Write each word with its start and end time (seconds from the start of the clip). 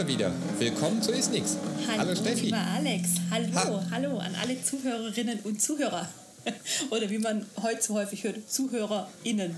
wir 0.00 0.08
wieder. 0.08 0.32
Willkommen 0.58 1.02
zu 1.02 1.12
Ist 1.12 1.30
Nix. 1.30 1.56
Hallo, 1.86 1.98
Hallo 1.98 2.14
Steffi. 2.14 2.46
Lieber 2.46 2.56
Alex. 2.74 3.08
Hallo, 3.30 3.48
Ha. 3.54 3.86
hallo 3.90 4.18
an 4.18 4.34
alle 4.40 4.62
Zuhörerinnen 4.62 5.40
und 5.40 5.60
Zuhörer. 5.60 6.08
Oder 6.90 7.10
wie 7.10 7.18
man 7.18 7.44
heute 7.60 7.82
so 7.82 7.94
häufig 7.94 8.24
hört, 8.24 8.50
ZuhörerInnen. 8.50 9.54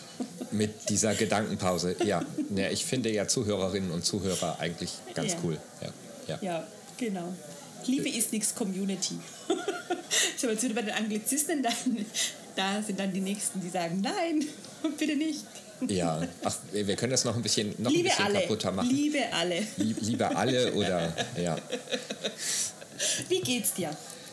Mit 0.50 0.88
dieser 0.88 1.14
Gedankenpause. 1.14 1.94
Ja, 2.04 2.22
ja 2.56 2.70
ich 2.70 2.86
finde 2.86 3.12
ja 3.12 3.28
Zuhörerinnen 3.28 3.90
und 3.90 4.02
Zuhörer 4.02 4.58
eigentlich 4.60 4.92
ganz 5.14 5.32
Ja. 5.32 5.38
cool. 5.44 5.58
Ja, 5.82 5.88
ja. 6.26 6.38
Ja, 6.40 6.66
genau. 6.96 7.34
Liebe 7.84 8.08
ist 8.08 8.32
nix 8.32 8.54
Community. 8.54 9.18
Ich 10.36 10.42
habe 10.42 10.52
jetzt 10.52 10.62
wieder 10.64 10.74
bei 10.74 10.82
den 10.82 10.92
Anglizisten, 10.94 11.62
dann, 11.62 11.72
da 12.54 12.82
sind 12.82 12.98
dann 12.98 13.12
die 13.12 13.20
Nächsten, 13.20 13.60
die 13.62 13.70
sagen, 13.70 14.00
nein, 14.02 14.44
bitte 14.98 15.16
nicht. 15.16 15.40
Ja. 15.88 16.22
Ach, 16.44 16.54
wir 16.72 16.96
können 16.96 17.12
das 17.12 17.24
noch 17.24 17.36
ein 17.36 17.42
bisschen, 17.42 17.74
noch 17.78 17.90
ein 17.90 17.94
Liebe 17.96 18.08
bisschen 18.08 18.24
alle, 18.24 18.40
kaputter 18.40 18.72
machen. 18.72 18.90
liebe 18.90 19.18
alle. 19.32 19.62
Lieb, 19.76 19.96
lieber 20.00 20.36
alle 20.36 20.72
oder 20.74 21.12
ja. 21.40 21.56
Wie 23.28 23.40
geht's 23.40 23.74
dir? 23.74 23.90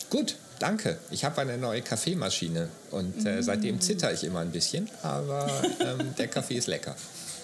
Gut, 0.09 0.35
danke. 0.59 0.97
Ich 1.11 1.23
habe 1.23 1.41
eine 1.41 1.57
neue 1.57 1.81
Kaffeemaschine 1.81 2.69
und 2.91 3.25
äh, 3.25 3.41
seitdem 3.43 3.79
zitter 3.81 4.11
ich 4.13 4.23
immer 4.23 4.39
ein 4.39 4.51
bisschen, 4.51 4.89
aber 5.03 5.49
ähm, 5.79 6.15
der 6.17 6.27
Kaffee 6.27 6.55
ist 6.55 6.67
lecker. 6.67 6.95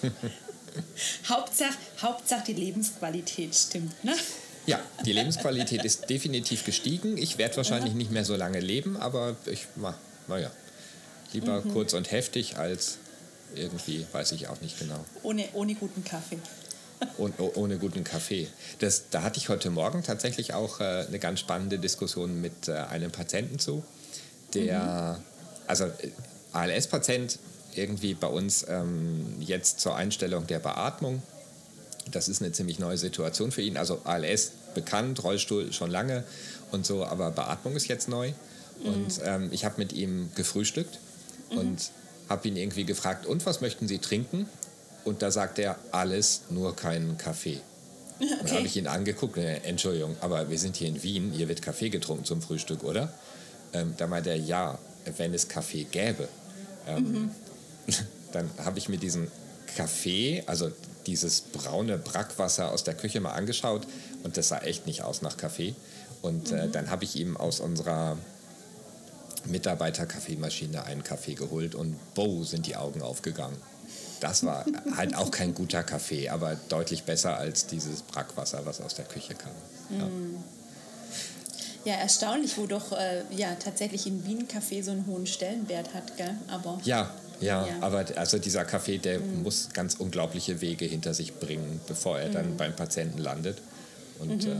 Hauptsache, 1.28 1.74
Hauptsache 2.02 2.44
die 2.48 2.52
Lebensqualität 2.54 3.54
stimmt, 3.54 4.04
ne? 4.04 4.14
Ja, 4.66 4.80
die 5.04 5.12
Lebensqualität 5.12 5.84
ist 5.84 6.10
definitiv 6.10 6.64
gestiegen. 6.64 7.16
Ich 7.16 7.38
werde 7.38 7.56
wahrscheinlich 7.56 7.94
nicht 7.94 8.10
mehr 8.10 8.24
so 8.24 8.34
lange 8.34 8.58
leben, 8.60 8.96
aber 8.96 9.36
ich, 9.46 9.66
na, 9.76 9.94
naja, 10.26 10.50
lieber 11.32 11.60
Mhm. 11.64 11.72
kurz 11.72 11.94
und 11.94 12.10
heftig 12.10 12.56
als 12.56 12.98
irgendwie, 13.54 14.06
weiß 14.12 14.32
ich 14.32 14.48
auch 14.48 14.60
nicht 14.60 14.78
genau, 14.78 15.04
Ohne, 15.22 15.48
ohne 15.52 15.74
guten 15.74 16.04
Kaffee. 16.04 16.38
ohne, 17.18 17.34
ohne 17.54 17.78
guten 17.78 18.04
Kaffee. 18.04 18.48
Das, 18.78 19.04
da 19.10 19.22
hatte 19.22 19.38
ich 19.38 19.48
heute 19.48 19.70
Morgen 19.70 20.02
tatsächlich 20.02 20.54
auch 20.54 20.80
äh, 20.80 21.04
eine 21.06 21.18
ganz 21.18 21.40
spannende 21.40 21.78
Diskussion 21.78 22.40
mit 22.40 22.68
äh, 22.68 22.72
einem 22.72 23.10
Patienten 23.10 23.58
zu, 23.58 23.84
der, 24.54 25.20
also 25.66 25.84
äh, 25.84 26.10
ALS-Patient 26.52 27.38
irgendwie 27.74 28.14
bei 28.14 28.28
uns 28.28 28.64
ähm, 28.68 29.36
jetzt 29.40 29.80
zur 29.80 29.96
Einstellung 29.96 30.46
der 30.46 30.58
Beatmung 30.58 31.22
das 32.10 32.28
ist 32.28 32.40
eine 32.42 32.52
ziemlich 32.52 32.78
neue 32.78 32.98
Situation 32.98 33.50
für 33.52 33.62
ihn. 33.62 33.76
Also 33.76 34.00
ALS 34.04 34.52
bekannt, 34.74 35.22
Rollstuhl 35.22 35.72
schon 35.72 35.90
lange 35.90 36.24
und 36.70 36.86
so, 36.86 37.04
aber 37.04 37.30
Beatmung 37.30 37.76
ist 37.76 37.88
jetzt 37.88 38.08
neu. 38.08 38.32
Und 38.84 39.20
ähm, 39.24 39.48
ich 39.52 39.64
habe 39.64 39.76
mit 39.78 39.92
ihm 39.92 40.30
gefrühstückt 40.34 40.98
und 41.50 41.90
habe 42.28 42.48
ihn 42.48 42.56
irgendwie 42.56 42.84
gefragt, 42.84 43.26
und 43.26 43.44
was 43.46 43.60
möchten 43.60 43.88
Sie 43.88 43.98
trinken? 43.98 44.48
Und 45.04 45.22
da 45.22 45.30
sagt 45.30 45.58
er, 45.58 45.76
alles, 45.92 46.42
nur 46.50 46.74
keinen 46.74 47.16
Kaffee. 47.16 47.60
Und 48.18 48.48
dann 48.48 48.56
habe 48.56 48.66
ich 48.66 48.76
ihn 48.76 48.86
angeguckt, 48.86 49.36
äh, 49.36 49.58
Entschuldigung, 49.58 50.16
aber 50.22 50.48
wir 50.48 50.58
sind 50.58 50.74
hier 50.76 50.88
in 50.88 51.02
Wien, 51.02 51.32
hier 51.32 51.48
wird 51.48 51.60
Kaffee 51.60 51.90
getrunken 51.90 52.24
zum 52.24 52.40
Frühstück, 52.40 52.82
oder? 52.82 53.12
Ähm, 53.74 53.92
da 53.98 54.06
meinte 54.06 54.30
er, 54.30 54.36
ja, 54.36 54.78
wenn 55.18 55.34
es 55.34 55.48
Kaffee 55.48 55.84
gäbe. 55.84 56.26
Ähm, 56.88 57.30
Dann 58.32 58.50
habe 58.64 58.78
ich 58.78 58.88
mir 58.88 58.98
diesen 58.98 59.28
Kaffee, 59.76 60.42
also 60.46 60.70
dieses 61.06 61.40
braune 61.40 61.98
Brackwasser 61.98 62.70
aus 62.70 62.84
der 62.84 62.94
Küche 62.94 63.20
mal 63.20 63.32
angeschaut 63.32 63.86
und 64.24 64.36
das 64.36 64.48
sah 64.48 64.58
echt 64.58 64.86
nicht 64.86 65.02
aus 65.02 65.22
nach 65.22 65.36
Kaffee. 65.36 65.74
Und 66.22 66.50
äh, 66.50 66.68
dann 66.68 66.90
habe 66.90 67.04
ich 67.04 67.16
ihm 67.16 67.36
aus 67.36 67.60
unserer 67.60 68.16
Mitarbeiter-Kaffeemaschine 69.48 70.84
einen 70.84 71.02
Kaffee 71.02 71.34
geholt 71.34 71.74
und 71.74 71.96
bow, 72.14 72.44
sind 72.44 72.66
die 72.66 72.76
Augen 72.76 73.02
aufgegangen. 73.02 73.56
Das 74.20 74.44
war 74.44 74.64
halt 74.96 75.14
auch 75.14 75.30
kein 75.30 75.54
guter 75.54 75.82
Kaffee, 75.82 76.28
aber 76.30 76.56
deutlich 76.68 77.04
besser 77.04 77.36
als 77.36 77.66
dieses 77.66 78.02
Brackwasser, 78.02 78.64
was 78.64 78.80
aus 78.80 78.94
der 78.94 79.04
Küche 79.04 79.34
kam. 79.34 79.52
Ja. 79.98 80.08
Ja, 81.84 81.94
erstaunlich, 82.00 82.58
wo 82.58 82.66
doch 82.66 82.90
äh, 82.92 83.22
ja, 83.30 83.54
tatsächlich 83.54 84.08
in 84.08 84.24
Wien 84.26 84.48
Kaffee 84.48 84.82
so 84.82 84.90
einen 84.90 85.06
hohen 85.06 85.24
Stellenwert 85.26 85.94
hat, 85.94 86.16
gell? 86.16 86.34
Aber 86.48 86.80
Ja, 86.82 87.14
ja, 87.40 87.64
Ja. 87.64 87.74
aber 87.80 88.04
also 88.16 88.38
dieser 88.38 88.64
Kaffee, 88.64 88.98
der 88.98 89.20
muss 89.20 89.68
ganz 89.72 89.94
unglaubliche 89.94 90.60
Wege 90.60 90.84
hinter 90.86 91.14
sich 91.14 91.34
bringen, 91.38 91.80
bevor 91.86 92.18
er 92.18 92.30
dann 92.30 92.56
beim 92.56 92.74
Patienten 92.74 93.18
landet. 93.18 93.58
Und 94.18 94.46
äh, 94.46 94.56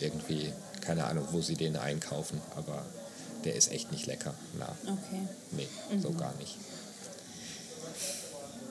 irgendwie, 0.00 0.52
keine 0.80 1.04
Ahnung, 1.04 1.28
wo 1.30 1.40
sie 1.42 1.54
den 1.54 1.76
einkaufen, 1.76 2.40
aber 2.56 2.84
der 3.44 3.54
ist 3.54 3.70
echt 3.72 3.92
nicht 3.92 4.06
lecker. 4.06 4.34
Na, 4.58 4.74
okay. 4.84 5.20
nee, 5.52 5.68
so 6.02 6.10
gar 6.12 6.34
nicht. 6.36 6.56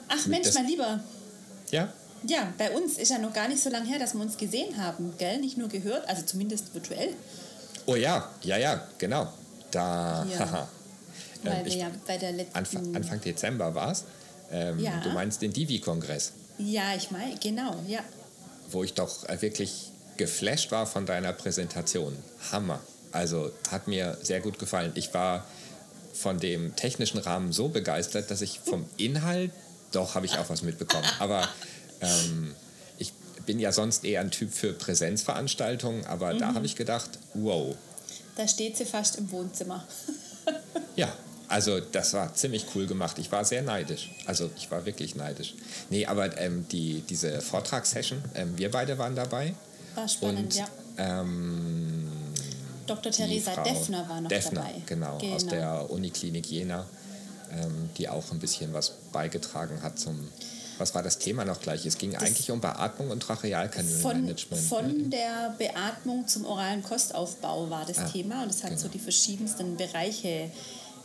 Ach 0.09 0.25
Mensch, 0.27 0.45
das- 0.47 0.55
mein 0.55 0.67
Lieber. 0.67 0.99
Ja, 1.71 1.91
Ja, 2.25 2.53
bei 2.57 2.71
uns 2.75 2.97
ist 2.97 3.09
ja 3.11 3.17
noch 3.17 3.33
gar 3.33 3.47
nicht 3.49 3.61
so 3.61 3.69
lange 3.69 3.85
her, 3.87 3.99
dass 3.99 4.13
wir 4.13 4.21
uns 4.21 4.37
gesehen 4.37 4.77
haben, 4.81 5.13
gell? 5.17 5.39
Nicht 5.41 5.57
nur 5.57 5.67
gehört, 5.67 6.07
also 6.07 6.21
zumindest 6.23 6.73
virtuell, 6.73 7.13
oh 7.85 7.95
ja, 7.95 8.29
ja, 8.43 8.57
ja, 8.57 8.87
genau. 8.97 9.27
Da, 9.71 10.25
Ja. 10.31 10.39
haha. 10.39 10.69
weil 11.43 11.57
Ähm, 11.59 11.65
wir 11.65 11.75
ja 11.75 11.91
bei 12.07 12.17
der 12.17 12.31
letzten... 12.31 12.55
Anfang, 12.57 12.95
Anfang 12.95 13.19
Dezember 13.21 13.75
war 13.75 13.91
es. 13.91 14.05
Ähm, 14.51 14.79
Ja. 14.79 15.01
Du 15.01 15.09
meinst 15.09 15.41
den 15.41 15.51
Divi-Kongress, 15.51 16.31
Ja, 16.59 16.95
ich 16.95 17.11
meine, 17.11 17.35
genau, 17.39 17.75
ja. 17.87 17.99
wo 18.71 18.83
ich 18.85 18.93
doch 18.93 19.27
äh, 19.27 19.41
wirklich 19.41 19.91
geflasht 20.15 20.71
war 20.71 20.85
von 20.85 21.05
deiner 21.05 21.33
Präsentation. 21.33 22.15
Hammer. 22.53 22.79
Also 23.13 23.51
hat 23.71 23.87
mir 23.87 24.17
sehr 24.21 24.41
gut 24.41 24.59
gefallen. 24.59 24.91
Ich 24.95 25.13
war 25.13 25.45
von 26.13 26.39
dem 26.39 26.75
technischen 26.75 27.19
Rahmen 27.19 27.53
so 27.53 27.69
begeistert, 27.69 28.29
dass 28.31 28.41
ich 28.41 28.59
vom 28.59 28.85
Inhalt, 28.97 29.51
doch 29.91 30.15
habe 30.15 30.25
ich 30.25 30.37
auch 30.37 30.49
was 30.49 30.61
mitbekommen. 30.61 31.07
Aber 31.19 31.47
ähm, 32.01 32.53
ich 32.97 33.13
bin 33.45 33.59
ja 33.59 33.71
sonst 33.71 34.03
eher 34.03 34.21
ein 34.21 34.31
Typ 34.31 34.51
für 34.53 34.73
Präsenzveranstaltungen, 34.73 36.05
aber 36.05 36.33
da 36.33 36.53
habe 36.53 36.65
ich 36.65 36.75
gedacht, 36.75 37.09
wow, 37.33 37.75
Da 38.35 38.47
steht 38.47 38.77
sie 38.77 38.85
fast 38.85 39.15
im 39.17 39.31
Wohnzimmer. 39.31 39.85
Ja, 40.95 41.11
also 41.47 41.79
das 41.79 42.13
war 42.13 42.33
ziemlich 42.35 42.65
cool 42.75 42.85
gemacht. 42.85 43.17
Ich 43.17 43.31
war 43.31 43.45
sehr 43.45 43.61
neidisch. 43.61 44.11
Also 44.25 44.49
ich 44.57 44.69
war 44.69 44.85
wirklich 44.85 45.15
neidisch. 45.15 45.55
Nee, 45.89 46.05
aber 46.05 46.37
ähm, 46.37 46.67
die, 46.71 47.01
diese 47.09 47.41
Vortragssession, 47.41 48.21
ähm, 48.35 48.57
wir 48.57 48.69
beide 48.69 48.97
waren 48.97 49.15
dabei. 49.15 49.55
War 49.95 50.07
spannend, 50.07 50.39
Und 50.39 50.55
ja. 50.55 50.67
ähm, 50.97 52.02
Dr. 52.87 53.11
Theresa 53.11 53.55
Deffner 53.63 54.07
war 54.09 54.21
noch 54.21 54.29
Deffner, 54.29 54.61
dabei. 54.61 54.81
Genau, 54.85 55.17
aus 55.33 55.45
der 55.45 55.89
Uniklinik 55.89 56.45
Jena, 56.49 56.85
ähm, 57.51 57.89
die 57.97 58.09
auch 58.09 58.31
ein 58.31 58.39
bisschen 58.39 58.73
was 58.73 58.91
beigetragen 59.11 59.81
hat 59.81 59.99
zum. 59.99 60.27
Was 60.79 60.95
war 60.95 61.03
das 61.03 61.19
Thema 61.19 61.45
noch 61.45 61.61
gleich? 61.61 61.85
Es 61.85 61.99
ging 61.99 62.15
eigentlich 62.15 62.49
um 62.49 62.59
Beatmung 62.59 63.11
und 63.11 63.23
von, 63.23 63.35
Trachealkanülmanagement. 63.37 64.63
von 64.63 65.09
der 65.11 65.53
Beatmung 65.59 66.27
zum 66.27 66.45
oralen 66.45 66.81
Kostaufbau 66.81 67.69
war 67.69 67.85
das 67.85 67.99
Ah, 67.99 68.05
Thema 68.09 68.41
und 68.41 68.49
es 68.49 68.63
hat 68.63 68.71
so 68.71 68.87
genau. 68.87 68.93
die 68.93 68.99
verschiedensten 68.99 69.77
Bereiche 69.77 70.49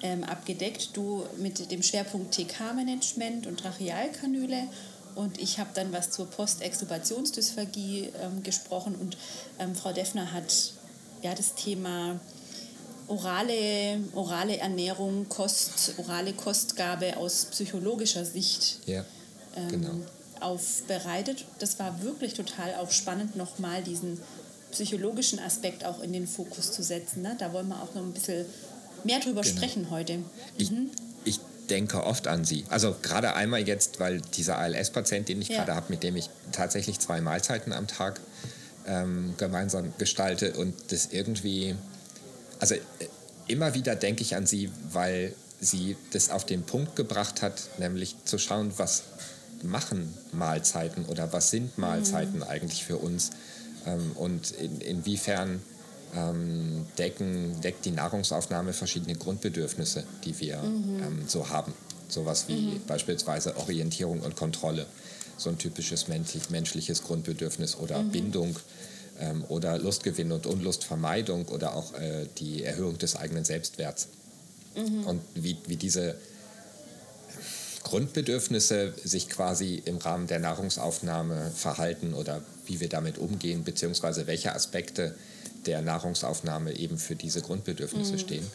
ähm, 0.02 0.24
abgedeckt. 0.24 0.96
Du 0.96 1.22
mit 1.36 1.70
dem 1.70 1.82
Schwerpunkt 1.82 2.34
TK-Management 2.34 3.46
und 3.46 3.60
Trachealkanüle 3.60 4.68
und 5.14 5.38
ich 5.38 5.58
habe 5.58 5.70
dann 5.74 5.92
was 5.92 6.10
zur 6.12 6.26
Postextubationsdysphagie 6.30 8.10
ähm, 8.22 8.42
gesprochen 8.42 8.94
und 8.94 9.16
ähm, 9.58 9.74
Frau 9.74 9.92
Deffner 9.92 10.32
hat 10.32 10.72
ja 11.22 11.34
das 11.34 11.54
Thema 11.54 12.18
orale, 13.06 14.00
orale 14.14 14.58
Ernährung, 14.58 15.28
Kost, 15.28 15.94
orale 15.98 16.32
Kostgabe 16.32 17.16
aus 17.16 17.46
psychologischer 17.50 18.24
Sicht 18.24 18.78
Ja, 18.86 19.04
ähm, 19.56 19.68
genau. 19.68 19.90
aufbereitet. 20.40 21.44
Das 21.58 21.78
war 21.78 22.02
wirklich 22.02 22.34
total 22.34 22.74
auch 22.76 22.90
spannend, 22.90 23.36
nochmal 23.36 23.82
diesen 23.82 24.20
psychologischen 24.72 25.38
Aspekt 25.38 25.84
auch 25.84 26.02
in 26.02 26.12
den 26.12 26.26
Fokus 26.26 26.72
zu 26.72 26.82
setzen. 26.82 27.22
Ne? 27.22 27.34
Da 27.38 27.52
wollen 27.52 27.68
wir 27.68 27.82
auch 27.82 27.94
noch 27.94 28.02
ein 28.02 28.12
bisschen 28.12 28.44
mehr 29.04 29.20
drüber 29.20 29.40
Genau. 29.40 29.56
sprechen 29.56 29.90
heute. 29.90 30.18
Ich, 30.58 30.70
ich 31.24 31.40
denke 31.70 32.04
oft 32.04 32.26
an 32.26 32.44
sie. 32.44 32.64
Also 32.68 32.94
gerade 33.02 33.34
einmal 33.34 33.66
jetzt, 33.66 33.98
weil 34.00 34.20
dieser 34.20 34.58
ALS-Patient, 34.58 35.28
den 35.28 35.40
ich 35.40 35.48
Ja. 35.48 35.56
gerade 35.58 35.74
habe, 35.74 35.86
mit 35.88 36.02
dem 36.02 36.16
ich 36.16 36.28
tatsächlich 36.52 36.98
zwei 37.00 37.20
Mahlzeiten 37.22 37.72
am 37.72 37.86
Tag 37.86 38.20
ähm, 38.88 39.34
gemeinsam 39.36 39.92
gestalte 39.98 40.54
und 40.54 40.74
das 40.88 41.08
irgendwie, 41.12 41.76
also 42.58 42.74
äh, 42.74 42.80
immer 43.46 43.74
wieder 43.74 43.94
denke 43.94 44.22
ich 44.22 44.34
an 44.34 44.46
sie, 44.46 44.70
weil 44.92 45.34
sie 45.60 45.96
das 46.12 46.30
auf 46.30 46.46
den 46.46 46.62
Punkt 46.62 46.96
gebracht 46.96 47.42
hat, 47.42 47.78
nämlich 47.78 48.16
zu 48.24 48.38
schauen, 48.38 48.72
was 48.76 49.02
machen 49.62 50.14
Mahlzeiten 50.32 51.04
oder 51.06 51.32
was 51.32 51.50
sind 51.50 51.78
Mahlzeiten 51.78 52.42
eigentlich 52.42 52.84
für 52.84 52.96
uns 52.96 53.30
ähm, 53.86 54.12
und 54.14 54.52
in, 54.52 54.80
inwiefern 54.80 55.60
ähm, 56.14 56.86
decken, 56.96 57.60
deckt 57.60 57.84
die 57.84 57.90
Nahrungsaufnahme 57.90 58.72
verschiedene 58.72 59.16
Grundbedürfnisse, 59.16 60.04
die 60.24 60.38
wir 60.40 60.62
ähm, 60.62 61.24
so 61.26 61.48
haben. 61.48 61.74
Sowas 62.08 62.44
wie 62.48 62.80
beispielsweise 62.86 63.56
Orientierung 63.58 64.20
und 64.20 64.34
Kontrolle, 64.34 64.86
so 65.38 65.50
ein 65.50 65.58
typisches 65.58 66.08
menschlich, 66.08 66.50
menschliches 66.50 67.02
Grundbedürfnis 67.02 67.76
oder 67.76 68.02
Bindung 68.02 68.56
ähm, 69.18 69.44
oder 69.48 69.78
Lustgewinn 69.78 70.32
und 70.32 70.46
Unlustvermeidung 70.46 71.46
oder 71.48 71.74
auch 71.74 71.94
äh, 71.94 72.26
die 72.38 72.64
Erhöhung 72.64 72.98
des 72.98 73.16
eigenen 73.16 73.44
Selbstwerts. 73.44 74.08
Und 74.76 75.20
wie, 75.34 75.56
wie 75.66 75.74
diese 75.74 76.14
Grundbedürfnisse 77.82 78.92
sich 79.02 79.28
quasi 79.28 79.82
im 79.84 79.96
Rahmen 79.96 80.26
der 80.26 80.38
Nahrungsaufnahme 80.38 81.50
verhalten 81.50 82.14
oder 82.14 82.42
wie 82.66 82.78
wir 82.80 82.88
damit 82.88 83.18
umgehen, 83.18 83.64
beziehungsweise 83.64 84.26
welche 84.26 84.54
Aspekte 84.54 85.16
der 85.66 85.82
Nahrungsaufnahme 85.82 86.76
eben 86.76 86.98
für 86.98 87.16
diese 87.16 87.40
Grundbedürfnisse 87.40 88.12
mhm. 88.12 88.18
stehen 88.18 88.46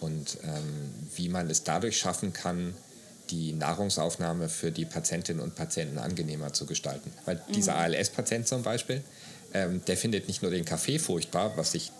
und 0.00 0.38
ähm, 0.44 0.94
wie 1.16 1.28
man 1.28 1.50
es 1.50 1.64
dadurch 1.64 1.98
schaffen 1.98 2.32
kann, 2.32 2.74
die 3.30 3.52
Nahrungsaufnahme 3.52 4.48
für 4.48 4.70
die 4.70 4.84
Patientinnen 4.84 5.42
und 5.42 5.54
Patienten 5.54 5.98
angenehmer 5.98 6.52
zu 6.52 6.66
gestalten. 6.66 7.12
Weil 7.24 7.36
mhm. 7.36 7.52
dieser 7.52 7.76
ALS-Patient 7.76 8.46
zum 8.46 8.62
Beispiel, 8.62 9.02
ähm, 9.54 9.82
der 9.86 9.96
findet 9.96 10.28
nicht 10.28 10.42
nur 10.42 10.50
den 10.50 10.64
Kaffee 10.64 10.98
furchtbar, 10.98 11.56
was 11.56 11.74
ich, 11.74 11.92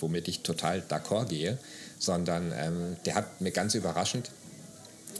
womit 0.00 0.28
ich 0.28 0.40
total 0.40 0.82
d'accord 0.88 1.26
gehe, 1.26 1.58
sondern 1.98 2.52
ähm, 2.56 2.96
der 3.04 3.14
hat 3.16 3.40
mir 3.40 3.50
ganz 3.50 3.74
überraschend 3.74 4.30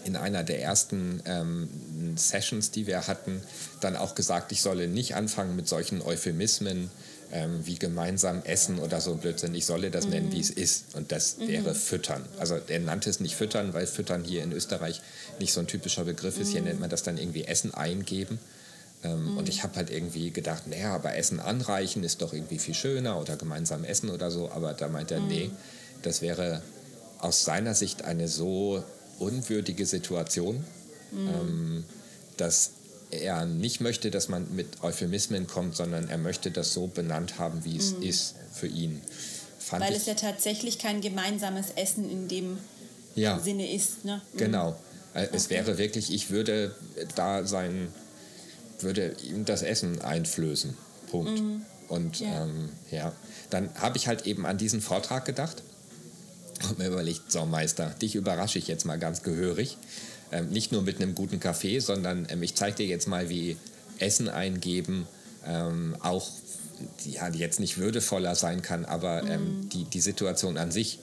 in 0.04 0.16
einer 0.16 0.44
der 0.44 0.62
ersten 0.62 1.22
ähm, 1.26 2.16
Sessions, 2.16 2.70
die 2.70 2.86
wir 2.86 3.06
hatten, 3.06 3.42
dann 3.80 3.96
auch 3.96 4.14
gesagt, 4.14 4.52
ich 4.52 4.62
solle 4.62 4.88
nicht 4.88 5.14
anfangen 5.14 5.56
mit 5.56 5.68
solchen 5.68 6.02
Euphemismen 6.02 6.90
ähm, 7.32 7.66
wie 7.66 7.74
gemeinsam 7.74 8.42
essen 8.44 8.78
oder 8.78 9.00
so 9.00 9.14
Blödsinn. 9.14 9.54
Ich 9.54 9.66
solle 9.66 9.90
das 9.90 10.06
mhm. 10.06 10.10
nennen, 10.10 10.32
wie 10.32 10.40
es 10.40 10.50
ist. 10.50 10.94
Und 10.94 11.12
das 11.12 11.38
mhm. 11.38 11.48
wäre 11.48 11.74
füttern. 11.74 12.24
Also 12.38 12.58
er 12.66 12.80
nannte 12.80 13.10
es 13.10 13.20
nicht 13.20 13.36
füttern, 13.36 13.74
weil 13.74 13.86
füttern 13.86 14.24
hier 14.24 14.42
in 14.42 14.52
Österreich 14.52 15.02
nicht 15.38 15.52
so 15.52 15.60
ein 15.60 15.66
typischer 15.66 16.04
Begriff 16.04 16.38
ist. 16.38 16.50
Hier 16.50 16.60
mhm. 16.60 16.68
nennt 16.68 16.80
man 16.80 16.90
das 16.90 17.02
dann 17.02 17.18
irgendwie 17.18 17.44
Essen 17.44 17.74
eingeben. 17.74 18.38
Ähm, 19.04 19.36
und 19.36 19.44
mhm. 19.44 19.50
ich 19.50 19.62
habe 19.62 19.76
halt 19.76 19.90
irgendwie 19.90 20.30
gedacht, 20.30 20.66
naja, 20.66 20.94
aber 20.94 21.16
Essen 21.16 21.40
anreichen 21.40 22.02
ist 22.02 22.22
doch 22.22 22.32
irgendwie 22.32 22.58
viel 22.58 22.74
schöner 22.74 23.20
oder 23.20 23.36
gemeinsam 23.36 23.84
essen 23.84 24.10
oder 24.10 24.30
so. 24.30 24.50
Aber 24.50 24.72
da 24.72 24.88
meint 24.88 25.10
er, 25.10 25.20
nee, 25.20 25.48
mhm. 25.48 25.56
das 26.02 26.22
wäre 26.22 26.62
aus 27.18 27.44
seiner 27.44 27.74
Sicht 27.74 28.04
eine 28.04 28.28
so 28.28 28.82
unwürdige 29.18 29.84
Situation, 29.84 30.64
mhm. 31.12 31.28
ähm, 31.28 31.84
dass 32.36 32.70
er 33.10 33.46
nicht 33.46 33.80
möchte, 33.80 34.10
dass 34.10 34.28
man 34.28 34.54
mit 34.54 34.82
Euphemismen 34.82 35.46
kommt, 35.46 35.76
sondern 35.76 36.08
er 36.08 36.18
möchte 36.18 36.50
das 36.50 36.72
so 36.72 36.86
benannt 36.86 37.38
haben, 37.38 37.64
wie 37.64 37.76
es 37.76 37.92
mhm. 37.92 38.02
ist 38.02 38.34
für 38.52 38.66
ihn. 38.66 39.00
Fand 39.58 39.84
Weil 39.84 39.94
es 39.94 40.06
ja 40.06 40.14
tatsächlich 40.14 40.78
kein 40.78 41.00
gemeinsames 41.00 41.70
Essen 41.76 42.10
in 42.10 42.28
dem 42.28 42.58
ja, 43.14 43.38
Sinne 43.38 43.72
ist. 43.72 44.04
Ne? 44.04 44.22
Mhm. 44.32 44.38
Genau. 44.38 44.76
Äh, 45.14 45.28
es 45.32 45.46
okay. 45.46 45.54
wäre 45.54 45.78
wirklich, 45.78 46.12
ich 46.12 46.30
würde 46.30 46.74
da 47.14 47.44
sein, 47.44 47.88
würde 48.80 49.16
ihm 49.22 49.44
das 49.44 49.62
Essen 49.62 50.00
einflößen. 50.00 50.76
Punkt. 51.10 51.40
Mhm. 51.40 51.62
Und 51.88 52.20
ja. 52.20 52.44
Ähm, 52.44 52.68
ja, 52.90 53.12
dann 53.50 53.70
habe 53.76 53.96
ich 53.96 54.08
halt 54.08 54.26
eben 54.26 54.44
an 54.46 54.58
diesen 54.58 54.80
Vortrag 54.80 55.24
gedacht 55.24 55.62
und 56.68 56.78
mir 56.78 56.88
überlegt, 56.88 57.32
so 57.32 57.46
Meister, 57.46 57.94
dich 58.02 58.14
überrasche 58.14 58.58
ich 58.58 58.68
jetzt 58.68 58.84
mal 58.84 58.98
ganz 58.98 59.22
gehörig. 59.22 59.78
Ähm, 60.30 60.50
nicht 60.50 60.72
nur 60.72 60.82
mit 60.82 61.00
einem 61.00 61.14
guten 61.14 61.40
Kaffee, 61.40 61.78
sondern 61.80 62.26
ähm, 62.30 62.42
ich 62.42 62.54
zeige 62.54 62.76
dir 62.76 62.86
jetzt 62.86 63.08
mal, 63.08 63.28
wie 63.30 63.56
Essen 63.98 64.28
eingeben 64.28 65.06
ähm, 65.46 65.96
auch 66.00 66.28
ja, 67.04 67.28
jetzt 67.28 67.60
nicht 67.60 67.78
würdevoller 67.78 68.34
sein 68.34 68.62
kann, 68.62 68.84
aber 68.84 69.22
ähm, 69.24 69.60
mhm. 69.60 69.68
die, 69.70 69.84
die 69.84 70.00
Situation 70.00 70.56
an 70.58 70.70
sich 70.70 70.98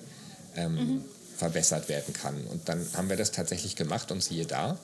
ähm, 0.56 0.76
mhm. 0.76 1.06
verbessert 1.38 1.90
werden 1.90 2.14
kann. 2.14 2.36
Und 2.52 2.70
dann 2.70 2.86
haben 2.94 3.10
wir 3.10 3.18
das 3.18 3.32
tatsächlich 3.32 3.76
gemacht 3.76 4.12
und 4.12 4.24
siehe 4.24 4.46
da. 4.46 4.78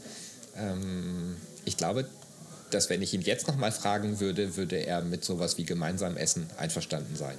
Ähm, 0.57 1.37
ich 1.65 1.77
glaube, 1.77 2.05
dass 2.71 2.89
wenn 2.89 3.01
ich 3.01 3.13
ihn 3.13 3.21
jetzt 3.21 3.47
nochmal 3.47 3.71
fragen 3.71 4.19
würde, 4.19 4.55
würde 4.55 4.77
er 4.77 5.01
mit 5.01 5.23
sowas 5.23 5.57
wie 5.57 5.65
gemeinsam 5.65 6.17
Essen 6.17 6.49
einverstanden 6.57 7.15
sein. 7.15 7.35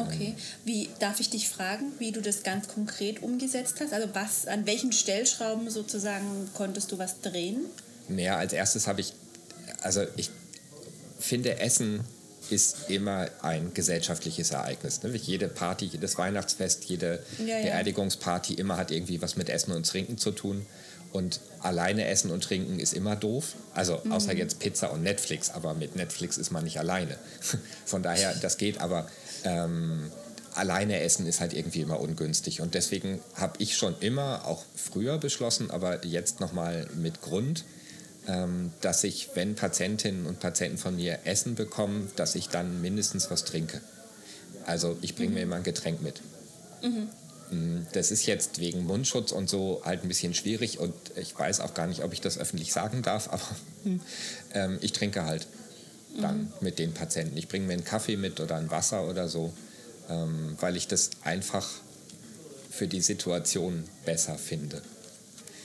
Okay. 0.00 0.34
Wie 0.64 0.88
darf 0.98 1.20
ich 1.20 1.30
dich 1.30 1.48
fragen, 1.48 1.92
wie 1.98 2.12
du 2.12 2.20
das 2.20 2.42
ganz 2.42 2.68
konkret 2.68 3.22
umgesetzt 3.22 3.76
hast? 3.80 3.92
Also 3.92 4.08
was, 4.14 4.46
an 4.46 4.66
welchen 4.66 4.92
Stellschrauben 4.92 5.70
sozusagen 5.70 6.48
konntest 6.54 6.92
du 6.92 6.98
was 6.98 7.20
drehen? 7.20 7.66
Naja, 8.08 8.36
als 8.36 8.52
erstes 8.52 8.86
habe 8.86 9.00
ich, 9.00 9.12
also 9.82 10.04
ich 10.16 10.30
finde 11.18 11.58
Essen 11.60 12.00
ist 12.50 12.90
immer 12.90 13.28
ein 13.42 13.72
gesellschaftliches 13.74 14.50
Ereignis. 14.50 15.02
Ne? 15.02 15.14
Jede 15.16 15.48
Party, 15.48 15.84
jedes 15.86 16.18
Weihnachtsfest, 16.18 16.84
jede 16.86 17.22
ja, 17.38 17.60
Beerdigungsparty, 17.62 18.54
immer 18.54 18.76
hat 18.76 18.90
irgendwie 18.90 19.22
was 19.22 19.36
mit 19.36 19.48
Essen 19.48 19.72
und 19.72 19.86
Trinken 19.86 20.18
zu 20.18 20.32
tun. 20.32 20.66
Und 21.12 21.40
alleine 21.60 22.06
essen 22.06 22.30
und 22.30 22.44
trinken 22.44 22.78
ist 22.78 22.92
immer 22.92 23.16
doof. 23.16 23.54
Also 23.74 24.00
mhm. 24.04 24.12
außer 24.12 24.34
jetzt 24.34 24.60
Pizza 24.60 24.92
und 24.92 25.02
Netflix, 25.02 25.50
aber 25.50 25.74
mit 25.74 25.96
Netflix 25.96 26.38
ist 26.38 26.50
man 26.50 26.64
nicht 26.64 26.78
alleine. 26.78 27.18
Von 27.84 28.02
daher, 28.02 28.34
das 28.34 28.58
geht, 28.58 28.80
aber 28.80 29.08
ähm, 29.44 30.10
alleine 30.54 31.00
essen 31.00 31.26
ist 31.26 31.40
halt 31.40 31.52
irgendwie 31.52 31.80
immer 31.80 32.00
ungünstig. 32.00 32.60
Und 32.60 32.74
deswegen 32.74 33.20
habe 33.34 33.54
ich 33.58 33.76
schon 33.76 33.94
immer, 34.00 34.46
auch 34.46 34.64
früher 34.76 35.18
beschlossen, 35.18 35.70
aber 35.70 36.04
jetzt 36.04 36.40
nochmal 36.40 36.86
mit 36.94 37.20
Grund, 37.22 37.64
ähm, 38.28 38.72
dass 38.80 39.02
ich, 39.04 39.30
wenn 39.34 39.54
Patientinnen 39.54 40.26
und 40.26 40.40
Patienten 40.40 40.78
von 40.78 40.96
mir 40.96 41.20
Essen 41.24 41.54
bekommen, 41.54 42.10
dass 42.16 42.34
ich 42.34 42.48
dann 42.48 42.80
mindestens 42.80 43.30
was 43.30 43.44
trinke. 43.44 43.80
Also 44.66 44.96
ich 45.02 45.14
bringe 45.14 45.30
mhm. 45.30 45.34
mir 45.34 45.42
immer 45.42 45.56
ein 45.56 45.62
Getränk 45.62 46.02
mit. 46.02 46.20
Mhm. 46.82 47.08
Mm, 47.50 47.86
das 47.92 48.10
ist 48.10 48.26
jetzt 48.26 48.60
wegen 48.60 48.84
Mundschutz 48.84 49.32
und 49.32 49.48
so 49.48 49.82
halt 49.84 50.02
ein 50.02 50.08
bisschen 50.08 50.34
schwierig 50.34 50.78
und 50.78 50.94
ich 51.16 51.38
weiß 51.38 51.60
auch 51.60 51.74
gar 51.74 51.86
nicht, 51.86 52.02
ob 52.02 52.12
ich 52.12 52.20
das 52.20 52.38
öffentlich 52.38 52.72
sagen 52.72 53.02
darf, 53.02 53.28
aber 53.32 53.48
ähm, 54.54 54.78
ich 54.80 54.92
trinke 54.92 55.24
halt 55.24 55.46
dann 56.20 56.38
mhm. 56.38 56.52
mit 56.60 56.78
den 56.78 56.92
Patienten. 56.92 57.36
Ich 57.36 57.48
bringe 57.48 57.66
mir 57.66 57.74
einen 57.74 57.84
Kaffee 57.84 58.16
mit 58.16 58.40
oder 58.40 58.56
ein 58.56 58.70
Wasser 58.70 59.08
oder 59.08 59.28
so, 59.28 59.52
ähm, 60.08 60.56
weil 60.60 60.76
ich 60.76 60.88
das 60.88 61.10
einfach 61.22 61.68
für 62.70 62.88
die 62.88 63.00
Situation 63.00 63.84
besser 64.04 64.36
finde. 64.36 64.82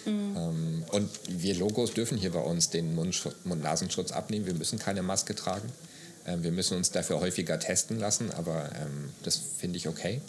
Mhm. 0.06 0.36
Ähm, 0.38 0.86
und 0.92 1.10
wir 1.30 1.56
Logos 1.56 1.94
dürfen 1.94 2.18
hier 2.18 2.32
bei 2.32 2.42
uns 2.42 2.70
den 2.70 2.96
Mund-Nasenschutz 2.96 4.12
abnehmen. 4.12 4.46
Wir 4.46 4.54
müssen 4.54 4.80
keine 4.80 5.02
Maske 5.02 5.36
tragen. 5.36 5.72
Ähm, 6.28 6.44
wir 6.44 6.52
müssen 6.52 6.78
uns 6.78 6.92
dafür 6.92 7.20
häufiger 7.20 7.60
testen 7.60 8.00
lassen, 8.00 8.32
aber 8.32 8.70
ähm, 8.76 9.10
das 9.24 9.40
finde 9.58 9.78
ich 9.78 9.88
okay. 9.88 10.22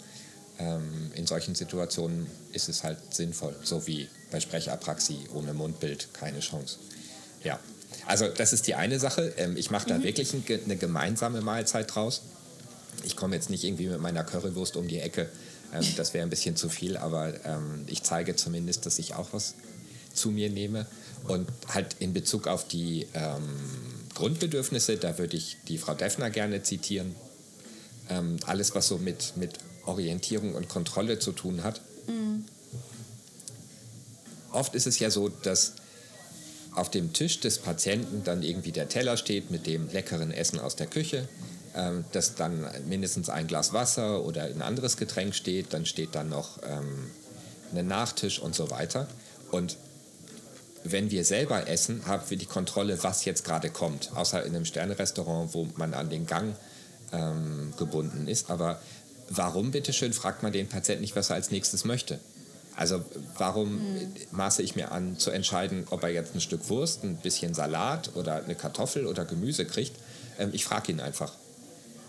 Ähm, 0.59 1.11
in 1.13 1.27
solchen 1.27 1.55
Situationen 1.55 2.27
ist 2.53 2.69
es 2.69 2.83
halt 2.83 2.97
sinnvoll, 3.13 3.55
so 3.63 3.85
wie 3.85 4.07
bei 4.31 4.39
Sprechapraxie 4.39 5.27
ohne 5.33 5.53
Mundbild 5.53 6.09
keine 6.13 6.39
Chance. 6.39 6.77
Ja, 7.43 7.59
also 8.05 8.27
das 8.27 8.53
ist 8.53 8.67
die 8.67 8.75
eine 8.75 8.99
Sache. 8.99 9.33
Ähm, 9.37 9.55
ich 9.57 9.69
mache 9.69 9.87
da 9.87 9.97
mhm. 9.97 10.03
wirklich 10.03 10.33
eine 10.33 10.77
gemeinsame 10.77 11.41
Mahlzeit 11.41 11.93
draus. 11.93 12.21
Ich 13.03 13.15
komme 13.15 13.35
jetzt 13.35 13.49
nicht 13.49 13.63
irgendwie 13.63 13.87
mit 13.87 13.99
meiner 13.99 14.23
Currywurst 14.23 14.77
um 14.77 14.87
die 14.87 14.99
Ecke. 14.99 15.29
Ähm, 15.73 15.85
das 15.97 16.13
wäre 16.13 16.23
ein 16.23 16.29
bisschen 16.29 16.55
zu 16.55 16.69
viel, 16.69 16.97
aber 16.97 17.33
ähm, 17.45 17.83
ich 17.87 18.03
zeige 18.03 18.35
zumindest, 18.35 18.85
dass 18.85 18.99
ich 18.99 19.13
auch 19.13 19.33
was 19.33 19.55
zu 20.13 20.31
mir 20.31 20.49
nehme. 20.49 20.85
Und 21.27 21.47
halt 21.67 21.97
in 21.99 22.13
Bezug 22.13 22.47
auf 22.47 22.67
die 22.67 23.07
ähm, 23.13 23.43
Grundbedürfnisse, 24.15 24.97
da 24.97 25.17
würde 25.17 25.35
ich 25.35 25.57
die 25.67 25.77
Frau 25.77 25.93
Deffner 25.93 26.29
gerne 26.29 26.63
zitieren. 26.63 27.15
Ähm, 28.09 28.37
alles, 28.45 28.73
was 28.73 28.87
so 28.87 28.97
mit, 28.97 29.33
mit 29.35 29.59
Orientierung 29.87 30.55
und 30.55 30.69
Kontrolle 30.69 31.19
zu 31.19 31.31
tun 31.31 31.63
hat. 31.63 31.81
Mhm. 32.07 32.45
Oft 34.51 34.75
ist 34.75 34.87
es 34.87 34.99
ja 34.99 35.09
so, 35.09 35.29
dass 35.29 35.73
auf 36.73 36.91
dem 36.91 37.11
Tisch 37.13 37.39
des 37.39 37.59
Patienten 37.59 38.23
dann 38.23 38.43
irgendwie 38.43 38.71
der 38.71 38.87
Teller 38.87 39.17
steht 39.17 39.51
mit 39.51 39.65
dem 39.65 39.89
leckeren 39.91 40.31
Essen 40.31 40.59
aus 40.59 40.75
der 40.75 40.87
Küche, 40.87 41.27
ähm, 41.75 42.05
dass 42.11 42.35
dann 42.35 42.67
mindestens 42.87 43.29
ein 43.29 43.47
Glas 43.47 43.73
Wasser 43.73 44.23
oder 44.23 44.43
ein 44.43 44.61
anderes 44.61 44.97
Getränk 44.97 45.35
steht, 45.35 45.73
dann 45.73 45.85
steht 45.85 46.13
dann 46.13 46.29
noch 46.29 46.59
ähm, 46.63 47.11
ein 47.75 47.87
Nachtisch 47.87 48.39
und 48.39 48.55
so 48.55 48.69
weiter. 48.69 49.07
Und 49.51 49.77
wenn 50.83 51.11
wir 51.11 51.25
selber 51.25 51.67
essen, 51.67 52.05
haben 52.05 52.23
wir 52.29 52.37
die 52.37 52.45
Kontrolle, 52.45 53.03
was 53.03 53.25
jetzt 53.25 53.43
gerade 53.43 53.69
kommt, 53.69 54.11
außer 54.15 54.43
in 54.43 54.55
einem 54.55 54.65
Sternerestaurant, 54.65 55.53
wo 55.53 55.67
man 55.75 55.93
an 55.93 56.09
den 56.09 56.25
Gang 56.25 56.55
ähm, 57.11 57.73
gebunden 57.77 58.27
ist. 58.27 58.49
Aber 58.49 58.79
warum, 59.29 59.71
bitteschön, 59.71 60.13
fragt 60.13 60.43
man 60.43 60.51
den 60.51 60.67
Patienten 60.67 61.01
nicht, 61.01 61.15
was 61.15 61.29
er 61.29 61.35
als 61.35 61.51
nächstes 61.51 61.85
möchte? 61.85 62.19
Also 62.75 63.03
warum 63.37 63.73
mhm. 63.73 64.11
maße 64.31 64.61
ich 64.61 64.75
mir 64.75 64.91
an 64.91 65.17
zu 65.17 65.31
entscheiden, 65.31 65.85
ob 65.89 66.03
er 66.03 66.09
jetzt 66.09 66.35
ein 66.35 66.41
Stück 66.41 66.69
Wurst, 66.69 67.03
ein 67.03 67.17
bisschen 67.17 67.55
Salat 67.55 68.11
oder 68.15 68.43
eine 68.43 68.53
Kartoffel 68.53 69.07
oder 69.07 69.25
Gemüse 69.25 69.65
kriegt? 69.65 69.95
Ähm, 70.37 70.51
ich 70.53 70.63
frage 70.63 70.91
ihn 70.91 70.99
einfach. 70.99 71.33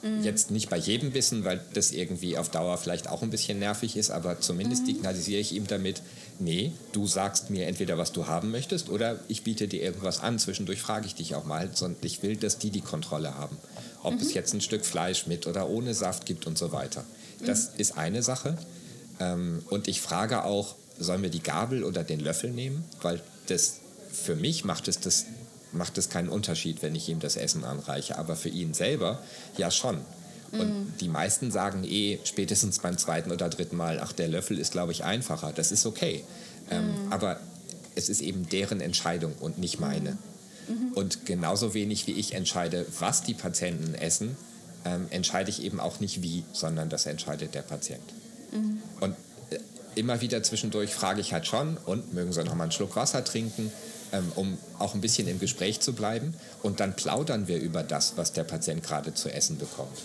Mhm. 0.03 0.23
Jetzt 0.23 0.51
nicht 0.51 0.69
bei 0.69 0.77
jedem 0.77 1.11
Bissen, 1.13 1.45
weil 1.45 1.61
das 1.73 1.91
irgendwie 1.91 2.37
auf 2.37 2.51
Dauer 2.51 2.77
vielleicht 2.77 3.09
auch 3.09 3.23
ein 3.23 3.31
bisschen 3.31 3.59
nervig 3.59 3.97
ist, 3.97 4.11
aber 4.11 4.41
zumindest 4.41 4.83
mhm. 4.83 4.87
signalisiere 4.87 5.41
ich 5.41 5.55
ihm 5.55 5.67
damit, 5.67 6.03
nee, 6.39 6.73
du 6.93 7.07
sagst 7.07 7.51
mir 7.51 7.67
entweder, 7.67 7.99
was 7.99 8.13
du 8.13 8.27
haben 8.27 8.51
möchtest 8.51 8.89
oder 8.89 9.19
ich 9.29 9.43
biete 9.43 9.69
dir 9.69 9.83
irgendwas 9.83 10.21
an. 10.21 10.39
Zwischendurch 10.39 10.81
frage 10.81 11.07
ich 11.07 11.15
dich 11.15 11.35
auch 11.35 11.45
mal, 11.45 11.71
sondern 11.75 12.05
ich 12.05 12.23
will, 12.23 12.37
dass 12.37 12.59
die 12.59 12.71
die 12.71 12.81
Kontrolle 12.81 13.35
haben. 13.35 13.57
Ob 14.03 14.21
es 14.21 14.29
mhm. 14.29 14.35
jetzt 14.35 14.55
ein 14.55 14.61
Stück 14.61 14.85
Fleisch 14.85 15.27
mit 15.27 15.47
oder 15.47 15.69
ohne 15.69 15.95
Saft 15.95 16.27
gibt 16.27 16.47
und 16.47 16.57
so 16.59 16.73
weiter. 16.73 17.05
Das 17.45 17.73
mhm. 17.73 17.81
ist 17.81 17.99
eine 17.99 18.23
Sache. 18.23 18.57
Ähm, 19.21 19.63
und 19.71 19.89
ich 19.89 20.01
frage 20.01 20.45
auch, 20.45 20.77
sollen 20.99 21.23
wir 21.23 21.31
die 21.31 21.43
Gabel 21.43 21.85
oder 21.85 22.05
den 22.05 22.21
Löffel 22.21 22.51
nehmen? 22.51 22.85
Weil 23.03 23.21
das 23.47 23.79
für 24.13 24.37
mich 24.37 24.65
macht 24.65 24.89
es, 24.89 25.01
das, 25.01 25.27
macht 25.73 25.99
es 25.99 26.09
keinen 26.09 26.29
Unterschied, 26.29 26.83
wenn 26.83 26.95
ich 26.95 27.09
ihm 27.09 27.21
das 27.21 27.37
Essen 27.37 27.65
anreiche. 27.65 28.19
Aber 28.19 28.37
für 28.37 28.49
ihn 28.49 28.75
selber 28.75 29.23
ja 29.57 29.71
schon. 29.71 30.01
Und 30.53 30.69
mhm. 30.69 30.93
die 31.01 31.09
meisten 31.09 31.51
sagen 31.51 31.85
eh 31.85 32.19
spätestens 32.25 32.79
beim 32.79 32.97
zweiten 32.97 33.31
oder 33.31 33.49
dritten 33.49 33.77
Mal, 33.77 34.01
ach, 34.01 34.13
der 34.13 34.29
Löffel 34.29 34.59
ist, 34.59 34.73
glaube 34.73 34.93
ich, 34.93 35.05
einfacher. 35.05 35.53
Das 35.55 35.73
ist 35.73 35.85
okay. 35.85 36.25
Ähm, 36.71 36.87
mhm. 36.87 37.13
Aber 37.13 37.41
es 37.95 38.09
ist 38.09 38.21
eben 38.21 38.49
deren 38.49 38.81
Entscheidung 38.81 39.35
und 39.41 39.59
nicht 39.59 39.81
meine. 39.81 40.17
Mhm. 40.69 40.93
Und 40.95 41.27
genauso 41.27 41.75
wenig 41.75 42.07
wie 42.07 42.13
ich 42.13 42.35
entscheide, 42.35 42.87
was 42.99 43.23
die 43.23 43.35
Patienten 43.35 43.95
essen, 43.95 44.37
ähm, 44.85 45.07
entscheide 45.11 45.51
ich 45.51 45.63
eben 45.63 45.81
auch 45.81 46.01
nicht 46.01 46.23
wie, 46.23 46.45
sondern 46.53 46.89
das 46.89 47.07
entscheidet 47.07 47.55
der 47.55 47.63
Patient. 47.63 48.03
Mhm. 48.53 48.83
Und 49.01 49.17
äh, 49.51 49.59
immer 49.97 50.21
wieder 50.21 50.43
zwischendurch 50.43 50.95
frage 50.95 51.21
ich 51.21 51.33
halt 51.33 51.47
schon, 51.47 51.77
und 51.77 52.15
mögen 52.15 52.33
Sie 52.33 52.43
noch 52.45 52.55
mal 52.55 52.65
einen 52.65 52.73
Schluck 52.73 52.97
Wasser 52.97 53.25
trinken, 53.25 53.73
ähm, 54.13 54.33
um 54.37 54.59
auch 54.79 54.95
ein 54.95 55.01
bisschen 55.01 55.29
im 55.29 55.39
Gespräch 55.39 55.81
zu 55.81 55.93
bleiben. 55.93 56.35
Und 56.63 56.81
dann 56.81 56.97
plaudern 56.97 57.49
wir 57.49 57.59
über 57.59 57.83
das, 57.83 58.15
was 58.17 58.33
der 58.33 58.45
Patient 58.45 58.83
gerade 58.83 59.13
zu 59.13 59.33
essen 59.33 59.59
bekommt. 59.59 59.99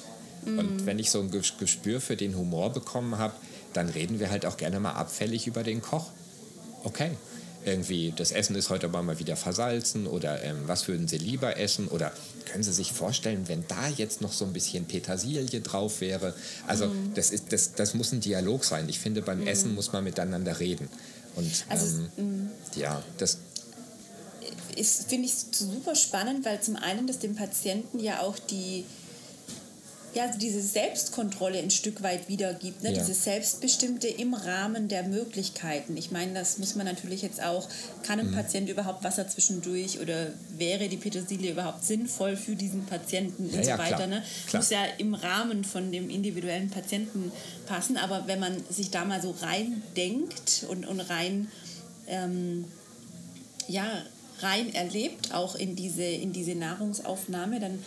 Mhm. 0.45 0.59
Und 0.59 0.85
wenn 0.85 0.99
ich 0.99 1.09
so 1.11 1.19
ein 1.19 1.31
Gespür 1.31 2.01
für 2.01 2.15
den 2.15 2.37
Humor 2.37 2.71
bekommen 2.71 3.17
habe, 3.17 3.33
dann 3.73 3.89
reden 3.89 4.19
wir 4.19 4.29
halt 4.29 4.45
auch 4.45 4.57
gerne 4.57 4.79
mal 4.79 4.91
abfällig 4.91 5.47
über 5.47 5.63
den 5.63 5.81
Koch. 5.81 6.07
Okay, 6.83 7.11
irgendwie 7.65 8.13
das 8.15 8.31
Essen 8.31 8.55
ist 8.55 8.69
heute 8.69 8.87
aber 8.87 9.01
mal 9.01 9.19
wieder 9.19 9.35
versalzen 9.35 10.07
oder 10.07 10.43
ähm, 10.43 10.63
was 10.65 10.87
würden 10.87 11.07
Sie 11.07 11.17
lieber 11.17 11.57
essen 11.57 11.87
oder 11.87 12.11
können 12.45 12.63
Sie 12.63 12.73
sich 12.73 12.91
vorstellen, 12.91 13.47
wenn 13.47 13.65
da 13.67 13.87
jetzt 13.87 14.21
noch 14.21 14.33
so 14.33 14.45
ein 14.45 14.53
bisschen 14.53 14.85
Petersilie 14.85 15.61
drauf 15.61 16.01
wäre. 16.01 16.33
Also 16.67 16.87
mhm. 16.87 17.13
das, 17.15 17.31
ist, 17.31 17.51
das, 17.51 17.73
das 17.73 17.93
muss 17.93 18.11
ein 18.11 18.19
Dialog 18.19 18.65
sein. 18.65 18.89
Ich 18.89 18.99
finde, 18.99 19.21
beim 19.21 19.41
mhm. 19.41 19.47
Essen 19.47 19.73
muss 19.75 19.93
man 19.93 20.03
miteinander 20.03 20.59
reden. 20.59 20.89
Und 21.35 21.51
also, 21.69 22.01
ähm, 22.17 22.51
ja, 22.75 23.01
das 23.17 23.39
finde 25.07 25.25
ich 25.25 25.33
super 25.51 25.95
spannend, 25.95 26.45
weil 26.45 26.61
zum 26.61 26.75
einen 26.75 27.07
das 27.07 27.19
dem 27.19 27.35
Patienten 27.35 27.99
ja 27.99 28.21
auch 28.21 28.37
die 28.37 28.85
ja, 30.13 30.25
also 30.25 30.37
diese 30.37 30.61
Selbstkontrolle 30.61 31.57
ein 31.59 31.71
Stück 31.71 32.03
weit 32.03 32.29
wiedergibt, 32.29 32.83
ne? 32.83 32.93
Ja. 32.93 32.99
dieses 32.99 33.23
Selbstbestimmte 33.23 34.07
im 34.07 34.33
Rahmen 34.33 34.87
der 34.87 35.03
Möglichkeiten. 35.03 35.97
Ich 35.97 36.11
meine, 36.11 36.33
das 36.33 36.59
muss 36.59 36.75
man 36.75 36.85
natürlich 36.85 37.21
jetzt 37.21 37.41
auch, 37.41 37.67
kann 38.03 38.19
ein 38.19 38.29
mhm. 38.29 38.35
Patient 38.35 38.69
überhaupt 38.69 39.03
Wasser 39.03 39.27
zwischendurch 39.27 39.99
oder 39.99 40.27
wäre 40.57 40.87
die 40.87 40.97
Petersilie 40.97 41.51
überhaupt 41.51 41.83
sinnvoll 41.83 42.37
für 42.37 42.55
diesen 42.55 42.85
Patienten 42.85 43.45
und 43.45 43.55
ja, 43.55 43.63
so 43.63 43.69
ja, 43.71 43.77
weiter. 43.79 43.95
Klar. 43.95 44.07
Ne? 44.07 44.23
Klar. 44.47 44.61
Muss 44.61 44.69
ja 44.69 44.85
im 44.99 45.15
Rahmen 45.15 45.63
von 45.63 45.91
dem 45.91 46.09
individuellen 46.09 46.69
Patienten 46.69 47.31
passen, 47.65 47.97
aber 47.97 48.27
wenn 48.27 48.39
man 48.39 48.63
sich 48.69 48.91
da 48.91 49.05
mal 49.05 49.21
so 49.21 49.33
rein 49.41 49.81
denkt 49.97 50.65
und, 50.69 50.85
und 50.85 50.99
rein, 50.99 51.47
ähm, 52.07 52.65
ja, 53.67 54.03
rein 54.41 54.73
erlebt, 54.75 55.33
auch 55.33 55.55
in 55.55 55.75
diese, 55.75 56.03
in 56.03 56.33
diese 56.33 56.53
Nahrungsaufnahme, 56.53 57.59
dann 57.59 57.79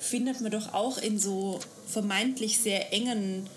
findet 0.00 0.40
man 0.40 0.50
doch 0.50 0.74
auch 0.74 0.98
in 0.98 1.18
so 1.18 1.60
vermeintlich 1.86 2.58
sehr 2.58 2.92
engen 2.92 3.48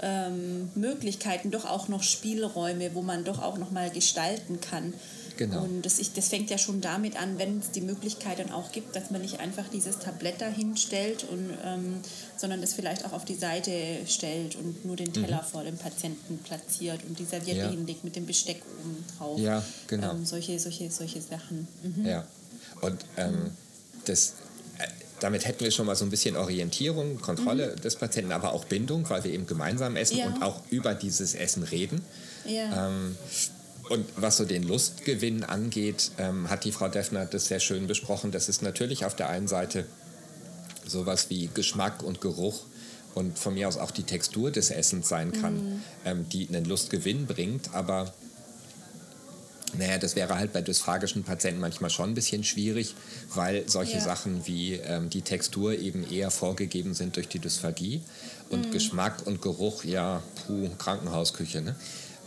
ähm, 0.00 0.70
Möglichkeiten 0.74 1.50
doch 1.50 1.64
auch 1.64 1.88
noch 1.88 2.02
Spielräume, 2.02 2.94
wo 2.94 3.02
man 3.02 3.24
doch 3.24 3.42
auch 3.42 3.58
noch 3.58 3.70
mal 3.70 3.90
gestalten 3.90 4.60
kann. 4.60 4.92
Genau. 5.36 5.64
Und 5.64 5.82
das, 5.82 5.98
ich, 5.98 6.12
das 6.12 6.28
fängt 6.28 6.48
ja 6.50 6.58
schon 6.58 6.80
damit 6.80 7.20
an, 7.20 7.38
wenn 7.38 7.58
es 7.58 7.72
die 7.72 7.80
Möglichkeit 7.80 8.38
dann 8.38 8.52
auch 8.52 8.70
gibt, 8.70 8.94
dass 8.94 9.10
man 9.10 9.20
nicht 9.20 9.40
einfach 9.40 9.64
dieses 9.68 9.98
Tablett 9.98 10.40
dahin 10.40 10.76
stellt, 10.76 11.24
und, 11.24 11.50
ähm, 11.64 11.96
sondern 12.36 12.60
das 12.60 12.74
vielleicht 12.74 13.04
auch 13.04 13.12
auf 13.12 13.24
die 13.24 13.34
Seite 13.34 13.72
stellt 14.06 14.54
und 14.54 14.84
nur 14.84 14.94
den 14.94 15.12
Teller 15.12 15.42
mhm. 15.42 15.46
vor 15.46 15.64
dem 15.64 15.76
Patienten 15.76 16.38
platziert 16.38 17.00
und 17.08 17.18
die 17.18 17.24
Serviette 17.24 17.58
ja. 17.58 17.70
hinlegt 17.70 18.04
mit 18.04 18.14
dem 18.14 18.26
Besteck 18.26 18.62
oben 18.80 19.04
drauf. 19.18 19.40
Ja, 19.40 19.64
genau. 19.88 20.12
Ähm, 20.12 20.24
solche, 20.24 20.58
solche, 20.60 20.88
solche 20.90 21.20
Sachen. 21.20 21.66
Mhm. 21.82 22.06
Ja, 22.06 22.26
und 22.80 23.04
ähm, 23.16 23.50
das 24.04 24.34
damit 25.24 25.46
hätten 25.46 25.64
wir 25.64 25.70
schon 25.70 25.86
mal 25.86 25.96
so 25.96 26.04
ein 26.04 26.10
bisschen 26.10 26.36
Orientierung, 26.36 27.18
Kontrolle 27.18 27.72
mhm. 27.74 27.80
des 27.80 27.96
Patienten, 27.96 28.30
aber 28.30 28.52
auch 28.52 28.66
Bindung, 28.66 29.08
weil 29.08 29.24
wir 29.24 29.32
eben 29.32 29.46
gemeinsam 29.46 29.96
essen 29.96 30.18
ja. 30.18 30.26
und 30.26 30.42
auch 30.42 30.60
über 30.68 30.94
dieses 30.94 31.34
Essen 31.34 31.62
reden. 31.62 32.02
Ja. 32.44 32.88
Ähm, 32.88 33.16
und 33.88 34.04
was 34.16 34.36
so 34.36 34.44
den 34.44 34.64
Lustgewinn 34.64 35.42
angeht, 35.42 36.10
ähm, 36.18 36.50
hat 36.50 36.64
die 36.64 36.72
Frau 36.72 36.88
Deffner 36.88 37.24
das 37.24 37.46
sehr 37.46 37.58
schön 37.58 37.86
besprochen. 37.86 38.32
Das 38.32 38.50
ist 38.50 38.60
natürlich 38.60 39.06
auf 39.06 39.16
der 39.16 39.30
einen 39.30 39.48
Seite 39.48 39.86
sowas 40.86 41.30
wie 41.30 41.48
Geschmack 41.54 42.02
und 42.02 42.20
Geruch 42.20 42.60
und 43.14 43.38
von 43.38 43.54
mir 43.54 43.66
aus 43.66 43.78
auch 43.78 43.92
die 43.92 44.02
Textur 44.02 44.50
des 44.50 44.70
Essens 44.70 45.08
sein 45.08 45.32
kann, 45.32 45.54
mhm. 45.54 45.82
ähm, 46.04 46.28
die 46.28 46.46
einen 46.48 46.66
Lustgewinn 46.66 47.24
bringt. 47.24 47.72
Aber 47.72 48.12
naja, 49.78 49.98
das 49.98 50.16
wäre 50.16 50.36
halt 50.36 50.52
bei 50.52 50.60
dysphagischen 50.60 51.24
Patienten 51.24 51.60
manchmal 51.60 51.90
schon 51.90 52.10
ein 52.10 52.14
bisschen 52.14 52.44
schwierig, 52.44 52.94
weil 53.34 53.68
solche 53.68 53.94
ja. 53.94 54.00
Sachen 54.00 54.46
wie 54.46 54.74
ähm, 54.74 55.10
die 55.10 55.22
Textur 55.22 55.78
eben 55.78 56.08
eher 56.10 56.30
vorgegeben 56.30 56.94
sind 56.94 57.16
durch 57.16 57.28
die 57.28 57.38
Dysphagie 57.38 58.02
und 58.50 58.66
mhm. 58.66 58.70
Geschmack 58.72 59.26
und 59.26 59.42
Geruch, 59.42 59.84
ja, 59.84 60.22
puh, 60.46 60.70
Krankenhausküche, 60.78 61.62
ne? 61.62 61.74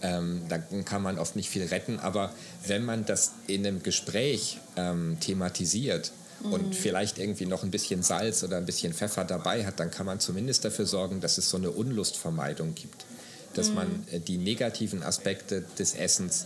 Ähm, 0.03 0.43
dann 0.47 0.85
kann 0.85 1.01
man 1.01 1.17
oft 1.17 1.35
nicht 1.35 1.49
viel 1.49 1.65
retten, 1.65 1.97
aber 1.97 2.31
wenn 2.67 2.85
man 2.85 3.05
das 3.05 3.31
in 3.47 3.65
einem 3.65 3.81
Gespräch 3.81 4.59
ähm, 4.75 5.17
thematisiert, 5.19 6.11
und 6.43 6.67
mhm. 6.67 6.73
vielleicht 6.73 7.17
irgendwie 7.17 7.45
noch 7.45 7.63
ein 7.63 7.71
bisschen 7.71 8.03
Salz 8.03 8.43
oder 8.43 8.57
ein 8.57 8.65
bisschen 8.65 8.93
Pfeffer 8.93 9.23
dabei 9.23 9.65
hat, 9.65 9.79
dann 9.79 9.91
kann 9.91 10.05
man 10.05 10.19
zumindest 10.19 10.65
dafür 10.65 10.85
sorgen, 10.85 11.19
dass 11.19 11.37
es 11.37 11.49
so 11.49 11.57
eine 11.57 11.71
Unlustvermeidung 11.71 12.75
gibt. 12.75 13.05
Dass 13.53 13.69
mhm. 13.69 13.75
man 13.75 14.07
äh, 14.11 14.19
die 14.19 14.37
negativen 14.37 15.03
Aspekte 15.03 15.65
des 15.79 15.95
Essens 15.95 16.45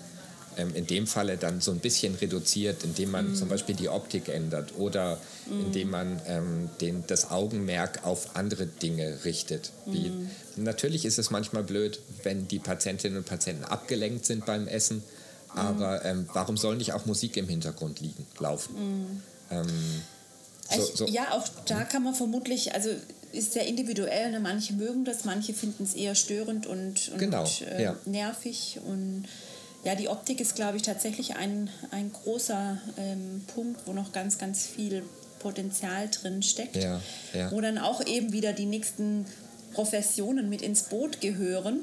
ähm, 0.58 0.76
in 0.76 0.88
dem 0.88 1.08
Falle 1.08 1.38
dann 1.38 1.62
so 1.62 1.72
ein 1.72 1.80
bisschen 1.80 2.16
reduziert, 2.16 2.84
indem 2.84 3.12
man 3.12 3.30
mhm. 3.30 3.36
zum 3.36 3.50
Beispiel 3.50 3.76
die 3.76 3.90
Optik 3.90 4.30
ändert 4.30 4.74
oder 4.78 5.20
mhm. 5.48 5.66
indem 5.66 5.90
man 5.90 6.22
ähm, 6.28 6.70
den, 6.80 7.04
das 7.08 7.32
Augenmerk 7.32 8.06
auf 8.06 8.36
andere 8.36 8.66
Dinge 8.66 9.20
richtet. 9.26 9.72
Wie, 9.86 10.10
mhm. 10.10 10.30
Natürlich 10.58 11.06
ist 11.06 11.20
es 11.20 11.30
manchmal 11.32 11.64
blöd, 11.64 12.00
wenn 12.24 12.48
die 12.48 12.60
Patientinnen 12.60 13.18
und 13.18 13.26
Patienten 13.26 13.64
abgelenkt 13.64 14.26
sind 14.26 14.46
beim 14.46 14.68
Essen, 14.68 15.04
aber 15.56 16.06
ähm, 16.06 16.28
warum 16.34 16.58
soll 16.58 16.78
nicht 16.78 16.94
auch 16.94 17.06
Musik 17.06 17.38
im 17.38 17.48
Hintergrund 17.48 18.00
liegen, 18.00 18.26
laufen? 18.40 18.76
Mhm. 18.76 19.24
Ähm, 19.50 20.02
so, 20.74 20.96
so. 20.96 21.08
Ja, 21.08 21.32
auch 21.32 21.48
da 21.66 21.84
kann 21.84 22.04
man 22.04 22.16
vermutlich, 22.16 22.74
also 22.74 22.90
ist 23.34 23.54
sehr 23.54 23.66
individuell. 23.66 24.32
Ne? 24.32 24.40
Manche 24.40 24.74
mögen 24.74 25.06
das, 25.06 25.26
manche 25.26 25.54
finden 25.54 25.84
es 25.84 25.94
eher 25.94 26.16
störend 26.16 26.68
und, 26.68 27.10
und 27.10 27.18
genau, 27.18 27.46
äh, 27.70 27.84
ja. 27.84 27.96
nervig 28.06 28.80
und 28.86 29.26
ja, 29.84 29.96
die 29.96 30.10
Optik 30.10 30.40
ist, 30.40 30.56
glaube 30.56 30.78
ich, 30.78 30.84
tatsächlich 30.84 31.36
ein, 31.36 31.70
ein 31.92 32.12
großer 32.12 32.78
ähm, 32.98 33.44
Punkt, 33.54 33.82
wo 33.88 33.94
noch 33.94 34.12
ganz, 34.12 34.38
ganz 34.38 34.66
viel 34.66 35.04
Potenzial 35.40 36.08
drin 36.10 36.44
steckt. 36.44 36.76
Ja, 36.76 37.02
ja. 37.34 37.52
Wo 37.52 37.62
dann 37.62 37.78
auch 37.78 38.06
eben 38.06 38.32
wieder 38.32 38.54
die 38.54 38.66
nächsten 38.66 39.26
Professionen 39.74 40.50
mit 40.50 40.62
ins 40.62 40.84
Boot 40.84 41.20
gehören. 41.20 41.80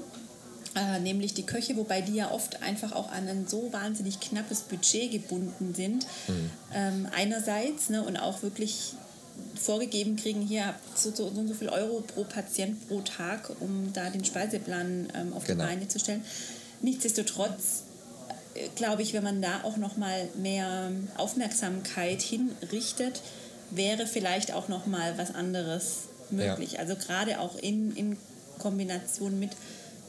Äh, 0.76 1.00
nämlich 1.00 1.34
die 1.34 1.44
Köche, 1.44 1.76
wobei 1.76 2.02
die 2.02 2.14
ja 2.14 2.30
oft 2.30 2.62
einfach 2.62 2.92
auch 2.92 3.10
an 3.10 3.26
ein 3.26 3.46
so 3.48 3.72
wahnsinnig 3.72 4.20
knappes 4.20 4.60
Budget 4.60 5.10
gebunden 5.10 5.74
sind. 5.74 6.06
Mhm. 6.28 6.50
Ähm, 6.72 7.08
einerseits 7.16 7.88
ne, 7.88 8.04
und 8.04 8.16
auch 8.16 8.42
wirklich 8.42 8.92
vorgegeben 9.56 10.16
kriegen, 10.16 10.42
hier 10.42 10.74
so, 10.94 11.12
so, 11.12 11.32
so 11.34 11.54
viel 11.54 11.68
Euro 11.68 12.00
pro 12.00 12.24
Patient 12.24 12.86
pro 12.86 13.00
Tag, 13.00 13.50
um 13.60 13.92
da 13.92 14.10
den 14.10 14.24
Speiseplan 14.24 15.08
ähm, 15.14 15.32
auf 15.32 15.44
genau. 15.44 15.64
die 15.64 15.68
Beine 15.68 15.88
zu 15.88 15.98
stellen. 15.98 16.22
Nichtsdestotrotz 16.80 17.82
glaube 18.74 19.02
ich, 19.02 19.12
wenn 19.12 19.24
man 19.24 19.42
da 19.42 19.62
auch 19.62 19.76
noch 19.76 19.96
mal 19.96 20.28
mehr 20.36 20.90
Aufmerksamkeit 21.16 22.22
hinrichtet, 22.22 23.22
wäre 23.70 24.06
vielleicht 24.06 24.52
auch 24.52 24.68
noch 24.68 24.86
mal 24.86 25.16
was 25.18 25.34
anderes 25.34 26.08
möglich. 26.30 26.72
Ja. 26.72 26.80
Also 26.80 26.96
gerade 26.96 27.40
auch 27.40 27.56
in, 27.56 27.94
in 27.96 28.16
Kombination 28.58 29.38
mit 29.38 29.50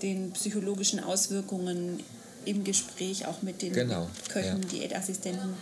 den 0.02 0.32
psychologischen 0.32 1.02
Auswirkungen 1.02 2.02
im 2.46 2.64
Gespräch, 2.64 3.26
auch 3.28 3.42
mit 3.42 3.62
den 3.62 3.74
genau. 3.74 4.08
Köchen, 4.30 4.62
ja. 4.64 4.70
Diätassistenten 4.70 5.54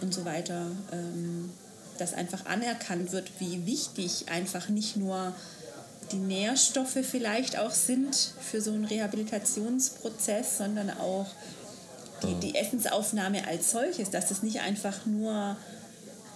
und 0.00 0.14
so 0.14 0.24
weiter, 0.24 0.66
ähm, 0.92 1.50
dass 1.98 2.14
einfach 2.14 2.46
anerkannt 2.46 3.12
wird, 3.12 3.30
wie 3.40 3.66
wichtig 3.66 4.26
einfach 4.28 4.68
nicht 4.68 4.96
nur 4.96 5.34
die 6.12 6.16
Nährstoffe 6.16 6.98
vielleicht 7.02 7.58
auch 7.58 7.70
sind 7.70 8.32
für 8.40 8.60
so 8.60 8.72
einen 8.72 8.84
Rehabilitationsprozess, 8.84 10.58
sondern 10.58 10.90
auch 10.90 11.26
die, 12.22 12.34
die 12.34 12.54
Essensaufnahme 12.54 13.46
als 13.46 13.70
solches, 13.70 14.10
dass 14.10 14.30
es 14.30 14.42
nicht 14.42 14.60
einfach 14.60 15.06
nur 15.06 15.56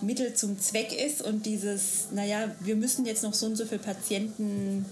Mittel 0.00 0.34
zum 0.34 0.60
Zweck 0.60 0.92
ist 0.92 1.22
und 1.22 1.46
dieses, 1.46 2.08
naja, 2.12 2.50
wir 2.60 2.76
müssen 2.76 3.06
jetzt 3.06 3.22
noch 3.22 3.34
so 3.34 3.46
und 3.46 3.56
so 3.56 3.64
viele 3.64 3.80
Patienten 3.80 4.84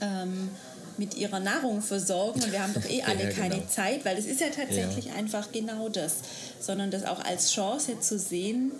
ähm, 0.00 0.50
mit 0.96 1.14
ihrer 1.16 1.40
Nahrung 1.40 1.80
versorgen 1.80 2.42
und 2.42 2.52
wir 2.52 2.62
haben 2.62 2.74
doch 2.74 2.84
eh 2.88 3.02
alle 3.06 3.24
ja, 3.24 3.30
keine 3.30 3.56
genau. 3.56 3.68
Zeit, 3.68 4.04
weil 4.04 4.18
es 4.18 4.26
ist 4.26 4.40
ja 4.40 4.48
tatsächlich 4.48 5.06
ja. 5.06 5.14
einfach 5.14 5.52
genau 5.52 5.88
das, 5.88 6.16
sondern 6.60 6.90
das 6.90 7.04
auch 7.04 7.24
als 7.24 7.52
Chance 7.52 8.00
zu 8.00 8.18
sehen, 8.18 8.72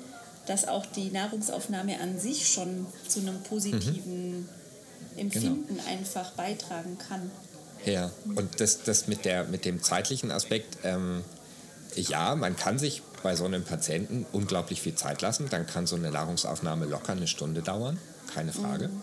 dass 0.47 0.67
auch 0.67 0.87
die 0.87 1.11
Nahrungsaufnahme 1.11 2.01
an 2.01 2.19
sich 2.19 2.49
schon 2.49 2.87
zu 3.07 3.21
einem 3.21 3.41
positiven 3.43 4.41
mhm. 4.41 4.49
Empfinden 5.17 5.77
genau. 5.77 5.89
einfach 5.89 6.33
beitragen 6.33 6.97
kann. 6.99 7.31
Ja, 7.85 8.11
und 8.35 8.61
das, 8.61 8.83
das 8.83 9.07
mit, 9.07 9.25
der, 9.25 9.45
mit 9.45 9.65
dem 9.65 9.83
zeitlichen 9.83 10.31
Aspekt, 10.31 10.79
ähm, 10.85 11.25
ja, 11.95 12.35
man 12.35 12.57
kann 12.57 12.79
sich 12.79 13.03
bei 13.23 13.35
so 13.35 13.45
einem 13.45 13.65
Patienten 13.65 14.27
unglaublich 14.33 14.83
viel 14.83 14.95
Zeit 14.95 15.23
lassen. 15.23 15.49
Dann 15.51 15.67
kann 15.67 15.87
so 15.87 15.97
eine 15.97 16.11
Nahrungsaufnahme 16.11 16.87
locker 16.87 17.13
eine 17.13 17.27
Stunde 17.27 17.63
dauern, 17.63 17.99
keine 18.33 18.53
Frage. 18.53 18.89
Mhm. 18.89 19.03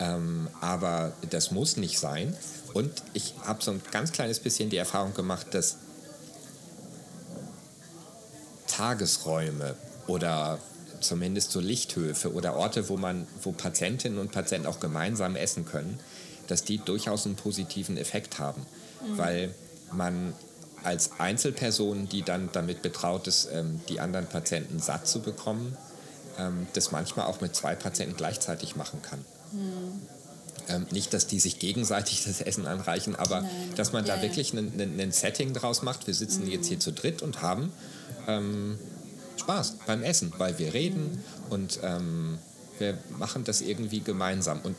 Ähm, 0.00 0.48
aber 0.60 1.12
das 1.28 1.50
muss 1.50 1.76
nicht 1.76 1.98
sein. 1.98 2.36
Und 2.72 2.90
ich 3.12 3.34
habe 3.44 3.62
so 3.62 3.72
ein 3.72 3.82
ganz 3.90 4.12
kleines 4.12 4.40
bisschen 4.40 4.70
die 4.70 4.76
Erfahrung 4.76 5.14
gemacht, 5.14 5.48
dass 5.52 5.76
Tagesräume 8.68 9.74
oder 10.06 10.58
zumindest 11.00 11.50
so 11.52 11.60
Lichthöfe 11.60 12.32
oder 12.32 12.56
Orte, 12.56 12.88
wo 12.88 12.96
man, 12.96 13.26
wo 13.42 13.52
Patientinnen 13.52 14.18
und 14.18 14.32
Patienten 14.32 14.66
auch 14.66 14.80
gemeinsam 14.80 15.36
essen 15.36 15.64
können, 15.64 15.98
dass 16.50 16.64
die 16.64 16.78
durchaus 16.78 17.26
einen 17.26 17.36
positiven 17.36 17.96
Effekt 17.96 18.38
haben, 18.38 18.62
mhm. 19.06 19.18
weil 19.18 19.54
man 19.92 20.34
als 20.82 21.12
Einzelperson, 21.18 22.08
die 22.08 22.22
dann 22.22 22.48
damit 22.52 22.82
betraut 22.82 23.26
ist, 23.26 23.48
ähm, 23.52 23.80
die 23.88 24.00
anderen 24.00 24.26
Patienten 24.26 24.78
satt 24.78 25.06
zu 25.06 25.20
bekommen, 25.20 25.76
ähm, 26.38 26.66
das 26.72 26.90
manchmal 26.90 27.26
auch 27.26 27.40
mit 27.40 27.54
zwei 27.54 27.74
Patienten 27.74 28.16
gleichzeitig 28.16 28.76
machen 28.76 29.02
kann. 29.02 29.24
Mhm. 29.52 30.00
Ähm, 30.68 30.86
nicht, 30.90 31.12
dass 31.12 31.26
die 31.26 31.40
sich 31.40 31.58
gegenseitig 31.58 32.24
das 32.24 32.40
Essen 32.40 32.66
anreichen, 32.66 33.16
aber 33.16 33.42
Nein. 33.42 33.50
dass 33.76 33.92
man 33.92 34.04
ja, 34.06 34.16
da 34.16 34.22
wirklich 34.22 34.52
ein 34.54 35.12
Setting 35.12 35.52
draus 35.52 35.82
macht. 35.82 36.06
Wir 36.06 36.14
sitzen 36.14 36.44
mhm. 36.44 36.50
jetzt 36.50 36.68
hier 36.68 36.80
zu 36.80 36.92
dritt 36.92 37.22
und 37.22 37.42
haben 37.42 37.72
ähm, 38.26 38.78
Spaß 39.36 39.74
beim 39.86 40.02
Essen, 40.02 40.32
weil 40.38 40.58
wir 40.58 40.72
reden 40.74 41.10
mhm. 41.10 41.52
und 41.52 41.80
ähm, 41.82 42.38
wir 42.78 42.96
machen 43.18 43.44
das 43.44 43.60
irgendwie 43.60 44.00
gemeinsam. 44.00 44.60
Und 44.62 44.76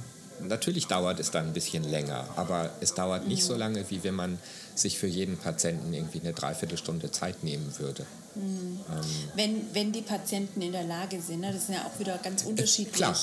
natürlich 0.48 0.88
dauert 0.88 1.20
es 1.20 1.32
dann 1.32 1.48
ein 1.48 1.54
bisschen 1.54 1.84
länger, 1.84 2.28
aber 2.36 2.70
es 2.82 2.94
dauert 2.94 3.28
nicht 3.28 3.44
so 3.44 3.56
lange, 3.56 3.90
wie 3.90 4.04
wenn 4.04 4.16
man 4.16 4.40
sich 4.76 4.98
für 4.98 5.08
jeden 5.08 5.38
Patienten 5.38 5.94
irgendwie 5.94 6.20
eine 6.20 6.34
Dreiviertelstunde 6.34 7.12
Zeit 7.12 7.44
nehmen 7.44 7.74
würde. 7.78 8.06
Mhm. 8.36 8.80
Ähm, 8.90 9.06
wenn, 9.36 9.74
wenn 9.74 9.92
die 9.92 10.02
Patienten 10.02 10.62
in 10.62 10.72
der 10.72 10.84
Lage 10.84 11.22
sind, 11.22 11.42
ne, 11.42 11.52
das 11.52 11.68
sind 11.68 11.76
ja 11.76 11.86
auch 11.86 12.00
wieder 12.00 12.18
ganz 12.18 12.44
unterschiedlich. 12.44 12.94
Klar. 12.94 13.16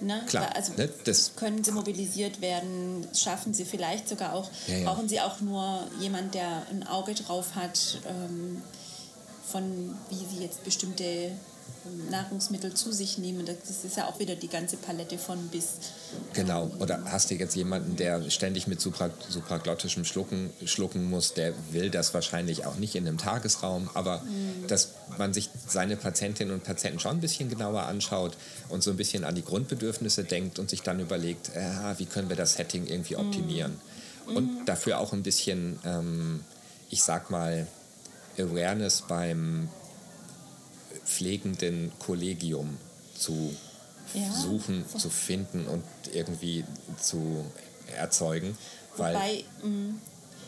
Ne? 0.00 0.22
Klar, 0.26 0.54
also 0.54 0.72
ne? 0.76 0.90
können 1.36 1.64
sie 1.64 1.72
mobilisiert 1.72 2.42
werden, 2.42 3.06
schaffen 3.14 3.54
sie 3.54 3.64
vielleicht 3.64 4.08
sogar 4.08 4.34
auch, 4.34 4.50
ja, 4.66 4.76
ja. 4.76 4.84
brauchen 4.84 5.08
sie 5.08 5.20
auch 5.20 5.40
nur 5.40 5.86
jemand, 5.98 6.34
der 6.34 6.66
ein 6.70 6.86
Auge 6.86 7.14
drauf 7.14 7.54
hat, 7.54 7.98
ähm, 8.06 8.60
von 9.50 9.94
wie 10.10 10.36
sie 10.36 10.42
jetzt 10.42 10.64
bestimmte 10.64 11.30
Nahrungsmittel 12.10 12.74
zu 12.74 12.92
sich 12.92 13.18
nehmen. 13.18 13.46
Das 13.46 13.84
ist 13.84 13.96
ja 13.96 14.06
auch 14.06 14.18
wieder 14.18 14.36
die 14.36 14.48
ganze 14.48 14.76
Palette 14.76 15.18
von 15.18 15.48
bis. 15.48 15.74
Genau. 16.32 16.70
Oder 16.78 17.00
hast 17.06 17.30
du 17.30 17.34
jetzt 17.34 17.54
jemanden, 17.54 17.96
der 17.96 18.28
ständig 18.30 18.66
mit 18.66 18.80
supra, 18.80 19.10
supraglottischem 19.28 20.04
Schlucken 20.04 20.50
schlucken 20.64 21.08
muss, 21.08 21.34
der 21.34 21.52
will 21.70 21.90
das 21.90 22.14
wahrscheinlich 22.14 22.66
auch 22.66 22.76
nicht 22.76 22.94
in 22.94 23.06
einem 23.06 23.18
Tagesraum, 23.18 23.88
aber 23.94 24.18
mhm. 24.18 24.66
dass 24.68 24.90
man 25.18 25.32
sich 25.32 25.50
seine 25.66 25.96
Patientinnen 25.96 26.54
und 26.54 26.64
Patienten 26.64 27.00
schon 27.00 27.12
ein 27.12 27.20
bisschen 27.20 27.48
genauer 27.48 27.82
anschaut 27.82 28.36
und 28.68 28.82
so 28.82 28.90
ein 28.90 28.96
bisschen 28.96 29.24
an 29.24 29.34
die 29.34 29.44
Grundbedürfnisse 29.44 30.24
denkt 30.24 30.58
und 30.58 30.70
sich 30.70 30.82
dann 30.82 31.00
überlegt, 31.00 31.50
äh, 31.54 31.98
wie 31.98 32.06
können 32.06 32.28
wir 32.28 32.36
das 32.36 32.54
Setting 32.54 32.86
irgendwie 32.86 33.14
mhm. 33.14 33.20
optimieren. 33.20 33.80
Mhm. 34.28 34.36
Und 34.36 34.66
dafür 34.66 34.98
auch 34.98 35.12
ein 35.12 35.22
bisschen, 35.22 35.78
ähm, 35.84 36.44
ich 36.90 37.02
sag 37.02 37.30
mal, 37.30 37.66
Awareness 38.38 39.02
beim 39.02 39.68
pflegenden 41.06 41.92
Kollegium 41.98 42.76
zu 43.16 43.54
ja. 44.14 44.32
suchen, 44.32 44.84
zu 44.88 45.10
finden 45.10 45.66
und 45.66 45.84
irgendwie 46.12 46.64
zu 47.00 47.44
erzeugen. 47.96 48.56
Weil 48.96 49.14
wobei, 49.14 49.44
mm, 49.62 50.00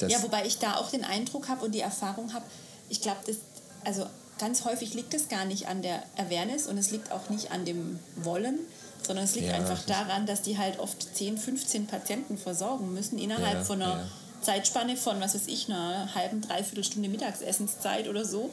ja, 0.08 0.22
wobei 0.22 0.46
ich 0.46 0.58
da 0.58 0.76
auch 0.76 0.90
den 0.90 1.04
Eindruck 1.04 1.48
habe 1.48 1.64
und 1.64 1.74
die 1.74 1.80
Erfahrung 1.80 2.32
habe, 2.34 2.44
ich 2.88 3.00
glaube, 3.00 3.20
das, 3.26 3.36
also 3.84 4.06
ganz 4.38 4.64
häufig 4.64 4.94
liegt 4.94 5.14
es 5.14 5.28
gar 5.28 5.44
nicht 5.44 5.68
an 5.68 5.82
der 5.82 6.02
Awareness 6.16 6.66
und 6.66 6.78
es 6.78 6.90
liegt 6.90 7.12
auch 7.12 7.28
nicht 7.28 7.50
an 7.50 7.64
dem 7.64 7.98
Wollen, 8.16 8.58
sondern 9.06 9.24
es 9.24 9.34
liegt 9.34 9.48
ja, 9.48 9.54
einfach 9.54 9.82
daran, 9.84 10.26
dass 10.26 10.42
die 10.42 10.58
halt 10.58 10.78
oft 10.78 11.16
10, 11.16 11.38
15 11.38 11.86
Patienten 11.86 12.38
versorgen 12.38 12.92
müssen 12.94 13.18
innerhalb 13.18 13.58
ja, 13.58 13.64
von 13.64 13.82
einer 13.82 14.08
Zeitspanne 14.40 14.96
von, 14.96 15.20
was 15.20 15.34
weiß 15.34 15.48
ich, 15.48 15.68
einer 15.68 16.14
halben, 16.14 16.40
dreiviertel 16.40 16.84
Stunde 16.84 17.08
Mittagsessenszeit 17.08 18.08
oder 18.08 18.24
so. 18.24 18.50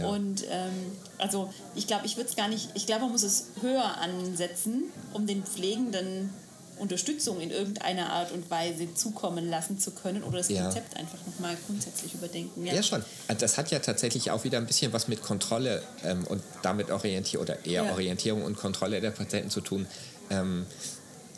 Ja. 0.00 0.08
Und 0.08 0.44
ähm, 0.50 0.92
also 1.18 1.52
ich 1.74 1.86
glaube, 1.86 2.06
ich 2.06 2.16
würde 2.16 2.30
es 2.30 2.36
gar 2.36 2.48
nicht, 2.48 2.70
ich 2.74 2.86
glaube, 2.86 3.02
man 3.02 3.12
muss 3.12 3.22
es 3.22 3.46
höher 3.60 3.98
ansetzen, 3.98 4.84
um 5.12 5.26
den 5.26 5.44
Pflegenden 5.44 6.30
Unterstützung 6.78 7.40
in 7.40 7.50
irgendeiner 7.50 8.10
Art 8.12 8.32
und 8.32 8.50
Weise 8.50 8.92
zukommen 8.94 9.48
lassen 9.48 9.78
zu 9.78 9.92
können 9.92 10.22
oder 10.24 10.38
das 10.38 10.48
ja. 10.48 10.64
Konzept 10.64 10.96
einfach 10.96 11.18
nochmal 11.26 11.56
grundsätzlich 11.66 12.14
überdenken. 12.14 12.66
Ja. 12.66 12.74
ja, 12.74 12.82
schon. 12.82 13.04
Das 13.38 13.56
hat 13.56 13.70
ja 13.70 13.78
tatsächlich 13.78 14.30
auch 14.30 14.42
wieder 14.44 14.58
ein 14.58 14.66
bisschen 14.66 14.92
was 14.92 15.06
mit 15.06 15.22
Kontrolle 15.22 15.82
ähm, 16.04 16.24
und 16.26 16.42
damit 16.62 16.90
Orientierung 16.90 17.44
oder 17.44 17.64
eher. 17.64 17.92
Orientierung 17.92 18.42
und 18.42 18.56
Kontrolle 18.56 19.00
der 19.00 19.12
Patienten 19.12 19.50
zu 19.50 19.60
tun. 19.60 19.86
Ähm, 20.30 20.66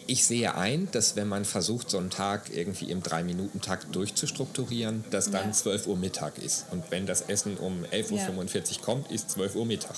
ich 0.06 0.24
sehe 0.24 0.54
ein, 0.54 0.88
dass 0.92 1.16
wenn 1.16 1.28
man 1.28 1.44
versucht, 1.44 1.90
so 1.90 1.98
einen 1.98 2.10
Tag 2.10 2.50
irgendwie 2.54 2.90
im 2.90 3.02
Drei-Minuten-Takt 3.02 3.94
durchzustrukturieren, 3.94 5.04
dass 5.10 5.30
dann 5.30 5.46
ja. 5.46 5.52
12 5.52 5.86
Uhr 5.86 5.96
Mittag 5.96 6.38
ist. 6.38 6.66
Und 6.70 6.90
wenn 6.90 7.06
das 7.06 7.22
Essen 7.22 7.56
um 7.56 7.84
11.45 7.84 8.12
Uhr 8.12 8.18
ja. 8.18 8.64
kommt, 8.82 9.10
ist 9.10 9.30
12 9.30 9.54
Uhr 9.56 9.66
Mittag. 9.66 9.96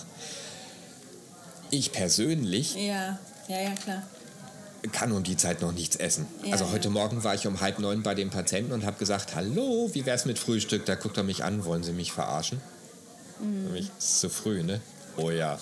Ich 1.70 1.92
persönlich 1.92 2.76
ja. 2.76 3.18
Ja, 3.48 3.60
ja, 3.60 3.74
klar. 3.74 4.02
kann 4.92 5.12
um 5.12 5.22
die 5.22 5.36
Zeit 5.36 5.62
noch 5.62 5.72
nichts 5.72 5.96
essen. 5.96 6.26
Ja, 6.44 6.52
also 6.52 6.70
heute 6.70 6.90
Morgen 6.90 7.22
war 7.22 7.34
ich 7.34 7.46
um 7.46 7.60
halb 7.60 7.78
neun 7.78 8.02
bei 8.02 8.14
dem 8.14 8.30
Patienten 8.30 8.72
und 8.72 8.84
habe 8.84 8.98
gesagt, 8.98 9.34
hallo, 9.34 9.90
wie 9.92 10.06
wäre 10.06 10.16
es 10.16 10.24
mit 10.24 10.38
Frühstück? 10.38 10.84
Da 10.86 10.94
guckt 10.94 11.16
er 11.16 11.22
mich 11.22 11.44
an, 11.44 11.64
wollen 11.64 11.82
Sie 11.82 11.92
mich 11.92 12.12
verarschen? 12.12 12.60
Mhm. 13.40 13.72
Mich, 13.72 13.90
ist 13.98 14.20
zu 14.20 14.30
früh, 14.30 14.62
ne? 14.62 14.80
Oh 15.16 15.30
ja. 15.30 15.58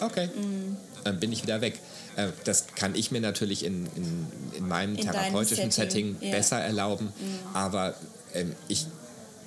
Okay. 0.00 0.28
Mhm. 0.34 0.76
Dann 1.04 1.20
bin 1.20 1.32
ich 1.32 1.42
wieder 1.42 1.60
weg. 1.60 1.80
Äh, 2.16 2.28
das 2.44 2.66
kann 2.74 2.94
ich 2.94 3.10
mir 3.10 3.20
natürlich 3.20 3.64
in, 3.64 3.86
in, 3.96 4.26
in 4.56 4.68
meinem 4.68 4.96
in 4.96 5.02
therapeutischen 5.02 5.70
Setting, 5.70 6.14
Setting 6.14 6.30
besser 6.32 6.58
erlauben, 6.58 7.06
mhm. 7.06 7.38
aber 7.56 7.94
ähm, 8.34 8.54
ich 8.68 8.86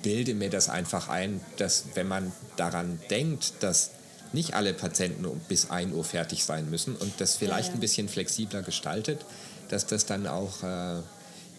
bilde 0.02 0.34
mir 0.34 0.50
das 0.50 0.68
einfach 0.68 1.08
ein, 1.08 1.40
dass 1.56 1.84
wenn 1.94 2.08
man 2.08 2.32
daran 2.56 3.00
denkt, 3.10 3.54
dass 3.60 3.90
nicht 4.32 4.54
alle 4.54 4.74
Patienten 4.74 5.26
bis 5.48 5.70
1 5.70 5.94
Uhr 5.94 6.04
fertig 6.04 6.44
sein 6.44 6.68
müssen 6.70 6.96
und 6.96 7.20
das 7.20 7.36
vielleicht 7.36 7.68
ja, 7.68 7.72
ja. 7.72 7.74
ein 7.74 7.80
bisschen 7.80 8.08
flexibler 8.08 8.62
gestaltet, 8.62 9.24
dass 9.68 9.86
das 9.86 10.06
dann 10.06 10.26
auch 10.26 10.62
äh, 10.62 11.00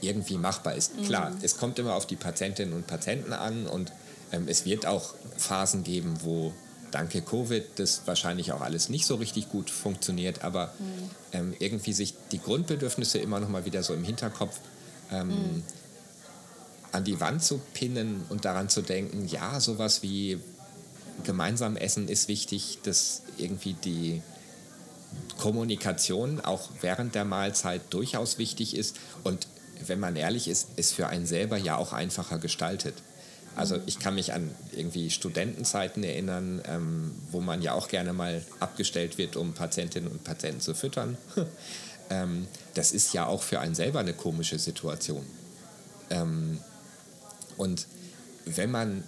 irgendwie 0.02 0.38
machbar 0.38 0.76
ist. 0.76 0.96
Mhm. 0.96 1.04
Klar, 1.04 1.32
es 1.42 1.58
kommt 1.58 1.80
immer 1.80 1.96
auf 1.96 2.06
die 2.06 2.16
Patientinnen 2.16 2.74
und 2.74 2.88
Patienten 2.88 3.34
an 3.34 3.66
und 3.68 3.92
ähm, 4.32 4.48
es 4.48 4.66
wird 4.66 4.86
auch 4.86 5.14
Phasen 5.38 5.84
geben, 5.84 6.20
wo 6.22 6.54
danke 6.92 7.22
Covid 7.22 7.64
das 7.76 8.02
wahrscheinlich 8.06 8.52
auch 8.52 8.62
alles 8.62 8.90
nicht 8.90 9.06
so 9.06 9.16
richtig 9.16 9.50
gut 9.50 9.70
funktioniert, 9.70 10.44
aber 10.44 10.74
mhm. 10.80 11.10
ähm, 11.34 11.54
irgendwie 11.60 11.94
sich 11.94 12.14
die 12.32 12.40
Grundbedürfnisse 12.40 13.20
immer 13.20 13.40
noch 13.40 13.50
mal 13.50 13.66
wieder 13.66 13.84
so 13.84 13.94
im 13.94 14.04
Hinterkopf 14.04 14.60
ähm, 15.12 15.28
mhm. 15.28 15.64
an 16.92 17.04
die 17.04 17.20
Wand 17.20 17.44
zu 17.44 17.60
pinnen 17.74 18.26
und 18.30 18.46
daran 18.46 18.70
zu 18.70 18.82
denken, 18.82 19.28
ja, 19.28 19.60
sowas 19.60 20.02
wie 20.04 20.40
gemeinsam 21.24 21.76
essen 21.76 22.08
ist 22.08 22.28
wichtig, 22.28 22.80
dass 22.84 23.24
irgendwie 23.38 23.74
die 23.74 24.22
Kommunikation 25.38 26.40
auch 26.40 26.70
während 26.82 27.16
der 27.16 27.26
Mahlzeit 27.26 27.82
durchaus 27.90 28.38
wichtig 28.38 28.76
ist 28.76 28.98
und 29.24 29.48
wenn 29.88 30.00
man 30.00 30.16
ehrlich 30.16 30.48
ist, 30.48 30.68
ist 30.76 30.94
für 30.94 31.08
einen 31.08 31.26
selber 31.26 31.58
ja 31.58 31.78
auch 31.78 31.94
einfacher 31.94 32.38
gestaltet. 32.38 32.96
Also 33.56 33.78
ich 33.86 34.00
kann 34.00 34.16
mich 34.16 34.34
an 34.34 34.50
irgendwie 34.72 35.10
Studentenzeiten 35.10 36.04
erinnern, 36.04 36.62
ähm, 36.66 37.12
wo 37.32 37.42
man 37.42 37.62
ja 37.62 37.74
auch 37.74 37.88
gerne 37.88 38.14
mal 38.14 38.42
abgestellt 38.60 39.18
wird, 39.18 39.36
um 39.36 39.54
Patientinnen 39.54 40.10
und 40.10 40.24
Patienten 40.24 40.62
zu 40.62 40.74
füttern. 40.74 41.18
ähm, 42.10 42.48
das 42.74 42.92
ist 42.92 43.14
ja 43.14 43.26
auch 43.26 43.44
für 43.44 43.60
einen 43.60 43.76
selber 43.76 44.00
eine 44.00 44.14
komische 44.14 44.60
Situation. 44.60 45.26
Ähm, 46.10 46.60
und 47.58 47.88
wenn 48.46 48.72
man 48.72 49.04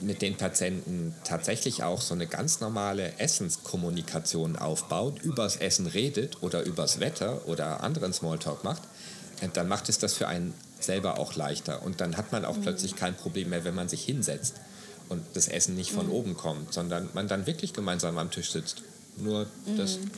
mit 0.00 0.22
den 0.22 0.36
Patienten 0.36 1.14
tatsächlich 1.24 1.82
auch 1.82 2.00
so 2.00 2.14
eine 2.14 2.26
ganz 2.26 2.60
normale 2.60 3.18
Essenskommunikation 3.18 4.56
aufbaut, 4.56 5.22
übers 5.22 5.56
Essen 5.56 5.86
redet 5.86 6.42
oder 6.42 6.62
übers 6.62 7.00
Wetter 7.00 7.46
oder 7.46 7.82
anderen 7.82 8.12
Smalltalk 8.12 8.64
macht, 8.64 8.82
äh, 9.40 9.48
dann 9.52 9.68
macht 9.68 9.88
es 9.88 9.98
das 9.98 10.14
für 10.14 10.28
einen 10.28 10.54
selber 10.84 11.18
auch 11.18 11.34
leichter. 11.34 11.82
Und 11.82 12.00
dann 12.00 12.16
hat 12.16 12.32
man 12.32 12.44
auch 12.44 12.56
mhm. 12.56 12.62
plötzlich 12.62 12.96
kein 12.96 13.16
Problem 13.16 13.50
mehr, 13.50 13.64
wenn 13.64 13.74
man 13.74 13.88
sich 13.88 14.04
hinsetzt 14.04 14.54
und 15.08 15.22
das 15.34 15.48
Essen 15.48 15.74
nicht 15.74 15.90
von 15.90 16.06
mhm. 16.06 16.12
oben 16.12 16.36
kommt, 16.36 16.72
sondern 16.72 17.08
man 17.14 17.28
dann 17.28 17.46
wirklich 17.46 17.72
gemeinsam 17.72 18.18
am 18.18 18.30
Tisch 18.30 18.50
sitzt. 18.50 18.82
Nur, 19.16 19.46
dass 19.76 19.98
mhm. 19.98 20.10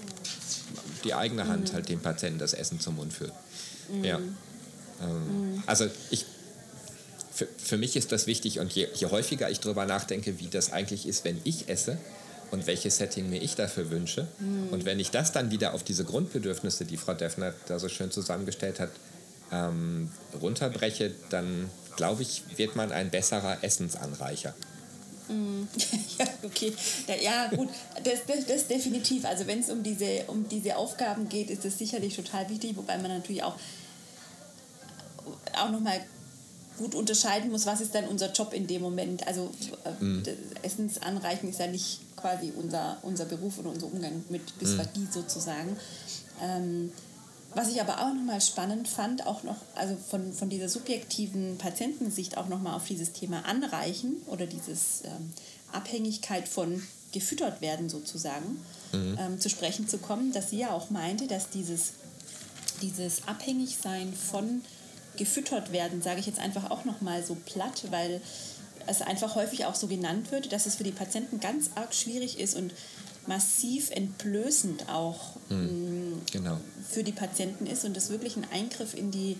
die 1.05 1.15
eigene 1.15 1.49
Hand 1.49 1.71
mhm. 1.71 1.75
halt 1.75 1.89
dem 1.89 2.01
Patienten 2.01 2.39
das 2.39 2.55
Essen 2.55 2.81
zum 2.81 2.97
Mund 2.97 3.13
führt. 3.13 3.33
Mhm. 3.91 4.05
Ja. 4.05 4.19
Ähm, 5.03 5.63
also 5.67 5.87
ich 6.11 6.27
für, 7.33 7.47
für 7.59 7.77
mich 7.77 7.97
ist 7.97 8.13
das 8.13 8.27
wichtig 8.27 8.61
und 8.61 8.73
je, 8.73 8.89
je 8.95 9.09
häufiger 9.09 9.51
ich 9.51 9.61
darüber 9.61 9.85
nachdenke, 9.85 10.39
wie 10.39 10.49
das 10.49 10.73
eigentlich 10.73 11.07
ist, 11.07 11.25
wenn 11.25 11.39
ich 11.45 11.69
esse, 11.69 11.99
und 12.51 12.67
welches 12.67 12.99
Setting 12.99 13.29
mir 13.29 13.43
ich 13.43 13.55
dafür 13.55 13.91
wünsche. 13.91 14.27
Mhm. 14.39 14.69
Und 14.71 14.85
wenn 14.85 15.01
ich 15.01 15.11
das 15.11 15.33
dann 15.33 15.51
wieder 15.51 15.75
auf 15.75 15.83
diese 15.83 16.05
Grundbedürfnisse, 16.05 16.85
die 16.85 16.97
Frau 16.97 17.15
Deffner 17.15 17.55
da 17.67 17.79
so 17.79 17.89
schön 17.89 18.11
zusammengestellt 18.11 18.81
hat, 18.81 18.91
ähm, 19.53 20.11
runterbreche, 20.41 21.13
dann 21.31 21.71
glaube 21.97 22.23
ich, 22.23 22.43
wird 22.57 22.77
man 22.77 22.93
ein 22.93 23.11
besserer 23.11 23.63
Essensanreicher. 23.63 24.55
Mm, 25.29 25.63
ja, 26.19 26.27
okay. 26.43 26.73
Ja, 27.21 27.49
gut, 27.49 27.69
das, 28.05 28.21
das, 28.27 28.47
das 28.47 28.67
definitiv. 28.69 29.25
Also 29.25 29.47
wenn 29.47 29.61
es 29.61 29.71
um 29.71 29.83
diese, 29.83 30.25
um 30.29 30.49
diese 30.49 30.77
Aufgaben 30.77 31.29
geht, 31.29 31.51
ist 31.51 31.65
das 31.65 31.79
sicherlich 31.79 32.15
total 32.15 32.49
wichtig, 32.49 32.77
wobei 32.77 32.99
man 32.99 33.11
natürlich 33.11 33.43
auch, 33.43 33.57
auch 35.59 35.71
nochmal 35.71 36.01
gut 36.79 36.95
unterscheiden 36.95 37.51
muss, 37.51 37.67
was 37.67 37.81
ist 37.81 37.95
dann 37.95 38.07
unser 38.07 38.33
Job 38.33 38.53
in 38.53 38.67
dem 38.67 38.83
Moment. 38.83 39.27
Also 39.27 39.51
äh, 39.85 40.05
mhm. 40.05 40.23
Essensanreichen 40.63 41.49
ist 41.49 41.59
ja 41.59 41.67
nicht 41.67 42.01
quasi 42.17 42.53
unser, 42.57 42.99
unser 43.03 43.25
Beruf 43.25 43.59
oder 43.59 43.71
unser 43.71 43.87
Umgang 43.87 44.25
mit 44.29 44.43
Dysphagie 44.61 45.01
mhm. 45.01 45.13
sozusagen. 45.13 45.77
Ähm, 46.43 46.93
was 47.57 47.71
ich 47.71 47.81
aber 47.81 48.03
auch 48.03 48.13
nochmal 48.13 48.43
spannend 48.43 48.87
fand, 48.87 49.27
auch 49.27 49.43
noch, 49.43 49.57
also 49.75 49.97
von, 49.97 50.35
von 50.35 50.51
dieser 50.51 50.69
subjektiven 50.69 51.57
Patientensicht 51.57 52.37
auch 52.37 52.49
nochmal 52.49 52.75
auf 52.75 52.87
dieses 52.87 53.13
Thema 53.13 53.47
Anreichen 53.47 54.17
oder 54.27 54.47
dieses 54.47 55.03
ähm, 55.05 55.33
Abhängigkeit 55.73 56.49
von 56.49 56.83
gefüttert 57.13 57.63
werden 57.63 57.89
sozusagen 57.89 58.63
mhm. 58.93 59.19
ähm, 59.19 59.41
zu 59.41 59.49
sprechen 59.49 59.89
zu 59.89 59.97
kommen, 59.97 60.33
dass 60.33 60.51
sie 60.51 60.59
ja 60.59 60.73
auch 60.73 60.91
meinte, 60.91 61.29
dass 61.29 61.49
dieses, 61.49 61.95
dieses 62.83 63.27
Abhängigsein 63.27 64.13
von 64.13 64.61
gefüttert 65.17 65.73
werden, 65.73 66.03
sage 66.03 66.21
ich 66.21 66.27
jetzt 66.27 66.39
einfach 66.39 66.71
auch 66.71 66.85
nochmal 66.85 67.25
so 67.25 67.39
platt, 67.47 67.85
weil 67.91 68.21
es 68.87 69.01
einfach 69.01 69.35
häufig 69.35 69.65
auch 69.65 69.75
so 69.75 69.87
genannt 69.87 70.31
wird, 70.31 70.53
dass 70.53 70.67
es 70.67 70.75
für 70.75 70.85
die 70.85 70.93
Patienten 70.93 71.41
ganz 71.41 71.71
arg 71.75 71.95
schwierig 71.95 72.39
ist 72.39 72.55
und 72.55 72.73
massiv 73.29 73.91
entblößend 73.91 74.89
auch 74.89 75.37
mhm. 75.49 76.21
genau. 76.33 76.59
für 76.89 77.03
die 77.03 77.13
Patienten 77.13 77.67
ist 77.67 77.85
und 77.85 77.97
das 77.97 78.11
wirklich 78.11 78.37
ein 78.37 78.47
Eingriff 78.53 78.95
in 78.95 79.11
die 79.11 79.37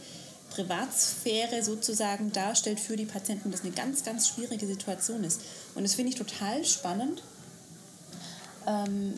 Privatsphäre 0.51 1.63
sozusagen 1.63 2.33
darstellt 2.33 2.81
für 2.81 2.97
die 2.97 3.05
Patienten, 3.05 3.51
das 3.51 3.63
eine 3.63 3.73
ganz, 3.73 4.05
ganz 4.05 4.29
schwierige 4.29 4.67
Situation 4.67 5.25
ist. 5.25 5.41
Und 5.75 5.83
das 5.83 5.95
finde 5.95 6.11
ich 6.11 6.17
total 6.17 6.65
spannend, 6.65 7.23
ähm, 8.67 9.15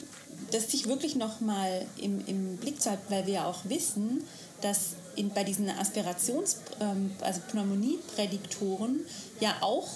das 0.50 0.70
sich 0.70 0.86
wirklich 0.86 1.16
nochmal 1.16 1.86
im, 1.96 2.24
im 2.26 2.56
Blick 2.56 2.80
zu 2.80 2.90
halten, 2.90 3.04
weil 3.08 3.26
wir 3.26 3.34
ja 3.34 3.44
auch 3.46 3.64
wissen, 3.64 4.24
dass 4.60 4.94
in, 5.16 5.30
bei 5.30 5.44
diesen 5.44 5.68
Aspirations-, 5.68 6.56
ähm, 6.80 7.12
also 7.20 7.40
Pneumonie-Prädiktoren 7.50 9.00
ja 9.40 9.56
auch 9.60 9.88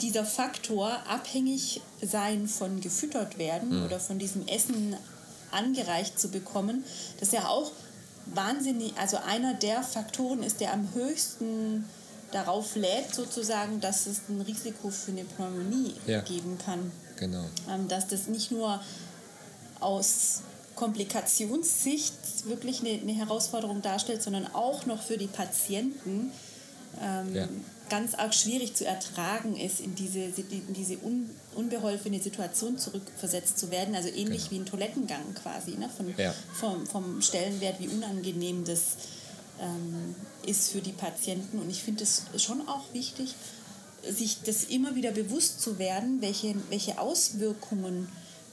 dieser 0.00 0.24
Faktor 0.24 0.90
abhängig 1.08 1.80
sein 2.02 2.48
von 2.48 2.80
gefüttert 2.80 3.38
werden 3.38 3.78
mhm. 3.78 3.84
oder 3.84 4.00
von 4.00 4.18
diesem 4.18 4.46
Essen 4.46 4.96
angereicht 5.50 6.18
zu 6.18 6.28
bekommen, 6.28 6.84
das 7.20 7.32
ja 7.32 7.48
auch 7.48 7.70
wahnsinnig, 8.26 8.94
also 8.96 9.18
einer 9.18 9.54
der 9.54 9.82
Faktoren 9.82 10.42
ist, 10.42 10.60
der 10.60 10.72
am 10.72 10.88
höchsten 10.94 11.84
darauf 12.32 12.74
lädt, 12.74 13.14
sozusagen, 13.14 13.80
dass 13.80 14.06
es 14.06 14.22
ein 14.28 14.40
Risiko 14.40 14.90
für 14.90 15.12
eine 15.12 15.24
Pneumonie 15.24 15.94
ja. 16.06 16.20
geben 16.20 16.58
kann. 16.58 16.90
Genau. 17.16 17.44
Ähm, 17.70 17.86
dass 17.86 18.08
das 18.08 18.26
nicht 18.26 18.50
nur 18.50 18.80
aus 19.78 20.42
Komplikationssicht 20.74 22.46
wirklich 22.46 22.80
eine, 22.80 23.00
eine, 23.00 23.12
Herausforderung 23.12 23.82
darstellt, 23.82 24.22
sondern 24.22 24.52
auch 24.52 24.86
noch 24.86 25.00
für 25.00 25.16
die 25.16 25.28
Patienten 25.28 26.32
ähm, 27.00 27.34
ja. 27.34 27.48
Ganz 27.94 28.14
arg 28.14 28.34
schwierig 28.34 28.74
zu 28.74 28.84
ertragen 28.84 29.56
ist, 29.56 29.78
in 29.78 29.94
diese, 29.94 30.18
in 30.18 30.74
diese 30.74 30.98
un, 30.98 31.30
unbeholfene 31.54 32.20
Situation 32.20 32.76
zurückversetzt 32.76 33.56
zu 33.56 33.70
werden. 33.70 33.94
Also 33.94 34.08
ähnlich 34.08 34.48
genau. 34.48 34.50
wie 34.50 34.56
ein 34.56 34.66
Toilettengang 34.66 35.34
quasi, 35.40 35.76
ne? 35.76 35.88
Von, 35.96 36.12
ja. 36.16 36.34
vom, 36.52 36.86
vom 36.88 37.22
Stellenwert, 37.22 37.78
wie 37.78 37.86
unangenehm 37.86 38.64
das 38.64 38.96
ähm, 39.60 40.16
ist 40.44 40.72
für 40.72 40.80
die 40.80 40.90
Patienten. 40.90 41.60
Und 41.60 41.70
ich 41.70 41.84
finde 41.84 42.02
es 42.02 42.24
schon 42.38 42.66
auch 42.66 42.92
wichtig, 42.92 43.36
sich 44.10 44.42
das 44.42 44.64
immer 44.64 44.96
wieder 44.96 45.12
bewusst 45.12 45.60
zu 45.60 45.78
werden, 45.78 46.20
welche, 46.20 46.56
welche 46.70 46.98
Auswirkungen 46.98 48.08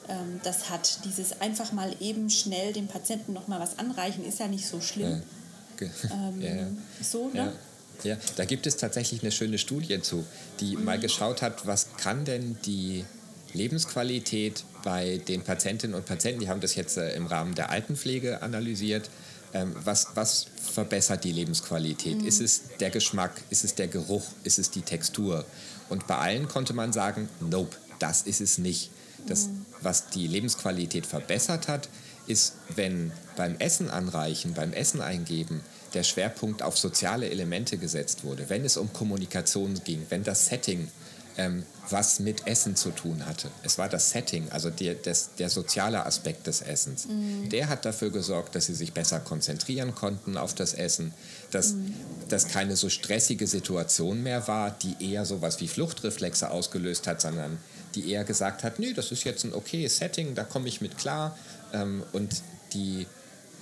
ähm, 0.08 0.39
das 0.43 0.69
hat. 0.69 0.99
Dieses 1.04 1.41
einfach 1.41 1.71
mal 1.71 1.95
eben 1.99 2.30
schnell 2.30 2.73
dem 2.73 2.88
Patienten 2.88 3.34
noch 3.34 3.47
mal 3.47 3.60
was 3.60 3.80
anreichen, 3.80 4.23
ist 4.23 4.39
ja 4.39 4.47
nicht 4.47 4.67
so 4.67 4.82
schlimm. 4.82 5.10
Ja. 5.10 5.21
Ähm, 6.13 6.39
ja, 6.39 6.56
ja. 6.58 6.67
So, 7.01 7.30
ne? 7.30 7.54
Ja, 8.03 8.17
da 8.35 8.45
gibt 8.45 8.67
es 8.67 8.77
tatsächlich 8.77 9.21
eine 9.21 9.31
schöne 9.31 9.57
Studie 9.57 10.01
zu, 10.01 10.25
die 10.59 10.77
mal 10.77 10.99
geschaut 10.99 11.41
hat, 11.41 11.67
was 11.67 11.87
kann 11.97 12.25
denn 12.25 12.57
die 12.65 13.05
Lebensqualität 13.53 14.63
bei 14.83 15.17
den 15.27 15.43
Patientinnen 15.43 15.95
und 15.95 16.05
Patienten, 16.05 16.41
die 16.41 16.49
haben 16.49 16.61
das 16.61 16.75
jetzt 16.75 16.97
äh, 16.97 17.13
im 17.15 17.27
Rahmen 17.27 17.55
der 17.55 17.69
Altenpflege 17.69 18.41
analysiert, 18.41 19.09
ähm, 19.53 19.75
was, 19.83 20.07
was 20.15 20.47
verbessert 20.73 21.23
die 21.23 21.31
Lebensqualität? 21.31 22.21
Mhm. 22.21 22.27
Ist 22.27 22.41
es 22.41 22.61
der 22.79 22.89
Geschmack? 22.89 23.41
Ist 23.49 23.63
es 23.63 23.75
der 23.75 23.87
Geruch? 23.87 24.23
Ist 24.43 24.59
es 24.59 24.71
die 24.71 24.81
Textur? 24.81 25.45
Und 25.89 26.07
bei 26.07 26.17
allen 26.17 26.47
konnte 26.47 26.73
man 26.73 26.93
sagen, 26.93 27.27
nope, 27.41 27.75
das 27.99 28.21
ist 28.21 28.41
es 28.41 28.57
nicht. 28.57 28.91
Das, 29.27 29.47
mhm. 29.47 29.65
was 29.81 30.09
die 30.09 30.27
Lebensqualität 30.27 31.05
verbessert 31.05 31.67
hat, 31.67 31.89
ist, 32.27 32.53
wenn 32.75 33.11
beim 33.35 33.55
Essen 33.57 33.89
anreichen, 33.89 34.53
beim 34.53 34.73
Essen 34.73 35.01
eingeben, 35.01 35.61
der 35.93 36.04
Schwerpunkt 36.04 36.63
auf 36.63 36.77
soziale 36.77 37.30
Elemente 37.30 37.77
gesetzt 37.77 38.23
wurde, 38.23 38.49
wenn 38.49 38.63
es 38.65 38.77
um 38.77 38.93
Kommunikation 38.93 39.82
ging, 39.84 40.06
wenn 40.10 40.23
das 40.23 40.47
Setting 40.47 40.89
ähm, 41.38 41.63
was 41.89 42.19
mit 42.19 42.47
Essen 42.47 42.75
zu 42.75 42.91
tun 42.91 43.25
hatte. 43.25 43.49
Es 43.63 43.77
war 43.77 43.89
das 43.89 44.12
Setting, 44.12 44.49
also 44.49 44.69
der, 44.69 44.95
das, 44.95 45.36
der 45.36 45.49
soziale 45.49 46.06
Aspekt 46.06 46.47
des 46.47 46.62
Essens. 46.62 47.08
Mhm. 47.08 47.49
Der 47.49 47.69
hat 47.69 47.86
dafür 47.86 48.12
gesorgt, 48.12 48.56
dass 48.56 48.67
sie 48.67 48.73
sich 48.73 48.93
besser 48.93 49.19
konzentrieren 49.19 49.95
konnten 49.95 50.38
auf 50.38 50.54
das 50.54 50.73
Essen, 50.73 51.13
dass 51.51 51.73
mhm. 51.73 51.93
das 52.30 52.47
keine 52.47 52.75
so 52.75 52.89
stressige 52.89 53.47
Situation 53.47 54.23
mehr 54.23 54.47
war, 54.47 54.71
die 54.71 55.12
eher 55.12 55.25
so 55.25 55.41
was 55.41 55.60
wie 55.60 55.67
Fluchtreflexe 55.67 56.51
ausgelöst 56.51 57.08
hat, 57.08 57.21
sondern 57.21 57.58
die 57.95 58.10
eher 58.12 58.23
gesagt 58.23 58.63
hat, 58.63 58.80
nö, 58.80 58.93
das 58.93 59.12
ist 59.12 59.23
jetzt 59.25 59.43
ein 59.43 59.54
okayes 59.54 59.97
Setting, 59.97 60.36
da 60.36 60.43
komme 60.43 60.67
ich 60.67 60.80
mit 60.80 60.97
klar 60.97 61.38
ähm, 61.73 62.04
und 62.13 62.41
die 62.73 63.06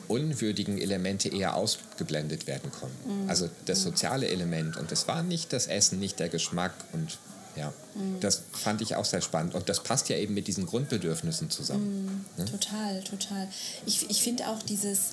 unwürdigen 0.09 0.77
Elemente 0.77 1.29
eher 1.29 1.55
ausgeblendet 1.55 2.47
werden 2.47 2.71
konnten. 2.71 3.23
Mhm. 3.23 3.29
Also 3.29 3.49
das 3.65 3.79
mhm. 3.79 3.83
soziale 3.83 4.27
Element 4.27 4.77
und 4.77 4.91
es 4.91 5.07
war 5.07 5.23
nicht 5.23 5.53
das 5.53 5.67
Essen, 5.67 5.99
nicht 5.99 6.19
der 6.19 6.29
Geschmack 6.29 6.73
und 6.91 7.17
ja, 7.55 7.73
mhm. 7.95 8.19
das 8.19 8.41
fand 8.51 8.81
ich 8.81 8.95
auch 8.95 9.05
sehr 9.05 9.21
spannend. 9.21 9.55
Und 9.55 9.69
das 9.69 9.83
passt 9.83 10.09
ja 10.09 10.15
eben 10.17 10.33
mit 10.33 10.47
diesen 10.47 10.65
Grundbedürfnissen 10.65 11.49
zusammen. 11.49 12.25
Mhm. 12.37 12.43
Ne? 12.43 12.45
Total, 12.49 13.03
total. 13.03 13.47
Ich, 13.85 14.09
ich 14.09 14.21
finde 14.21 14.47
auch 14.47 14.61
dieses, 14.63 15.11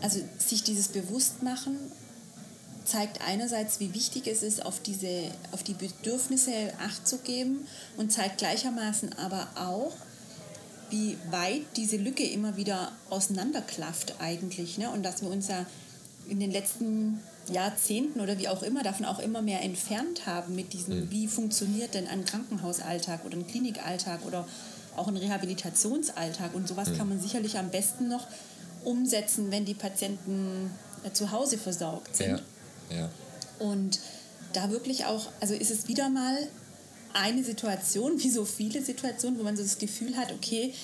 also 0.00 0.20
sich 0.38 0.62
dieses 0.64 0.88
Bewusstmachen 0.88 1.76
zeigt 2.84 3.20
einerseits, 3.20 3.80
wie 3.80 3.94
wichtig 3.94 4.26
es 4.26 4.42
ist, 4.42 4.64
auf, 4.64 4.80
diese, 4.80 5.30
auf 5.52 5.62
die 5.62 5.74
Bedürfnisse 5.74 6.52
Acht 6.80 7.06
zu 7.06 7.18
geben 7.18 7.66
und 7.96 8.12
zeigt 8.12 8.38
gleichermaßen 8.38 9.12
aber 9.18 9.48
auch, 9.56 9.92
wie 10.90 11.16
weit 11.30 11.62
diese 11.76 11.96
Lücke 11.96 12.24
immer 12.24 12.56
wieder 12.56 12.92
auseinanderklafft 13.10 14.14
eigentlich. 14.20 14.78
Ne? 14.78 14.90
Und 14.90 15.02
dass 15.02 15.22
wir 15.22 15.30
uns 15.30 15.48
ja 15.48 15.66
in 16.28 16.40
den 16.40 16.50
letzten 16.50 17.20
Jahrzehnten 17.52 18.20
oder 18.20 18.38
wie 18.38 18.48
auch 18.48 18.62
immer 18.62 18.82
davon 18.82 19.06
auch 19.06 19.18
immer 19.18 19.42
mehr 19.42 19.62
entfernt 19.62 20.26
haben 20.26 20.54
mit 20.54 20.72
diesem, 20.72 21.00
mhm. 21.00 21.10
wie 21.10 21.28
funktioniert 21.28 21.94
denn 21.94 22.06
ein 22.08 22.24
Krankenhausalltag 22.24 23.24
oder 23.24 23.36
ein 23.36 23.46
Klinikalltag 23.46 24.24
oder 24.26 24.46
auch 24.96 25.08
ein 25.08 25.16
Rehabilitationsalltag. 25.16 26.54
Und 26.54 26.68
sowas 26.68 26.88
mhm. 26.90 26.98
kann 26.98 27.08
man 27.08 27.20
sicherlich 27.20 27.58
am 27.58 27.70
besten 27.70 28.08
noch 28.08 28.26
umsetzen, 28.84 29.50
wenn 29.50 29.64
die 29.64 29.74
Patienten 29.74 30.70
äh, 31.04 31.12
zu 31.12 31.30
Hause 31.30 31.58
versorgt 31.58 32.16
sind. 32.16 32.42
Ja. 32.90 32.96
Ja. 32.96 33.10
Und 33.58 34.00
da 34.52 34.70
wirklich 34.70 35.04
auch, 35.04 35.28
also 35.40 35.54
ist 35.54 35.70
es 35.70 35.88
wieder 35.88 36.08
mal 36.08 36.36
eine 37.16 37.42
Situation, 37.42 38.22
wie 38.22 38.30
so 38.30 38.44
viele 38.44 38.82
Situationen, 38.82 39.38
wo 39.38 39.42
man 39.42 39.56
so 39.56 39.62
das 39.62 39.78
Gefühl 39.78 40.16
hat, 40.16 40.32
okay, 40.32 40.74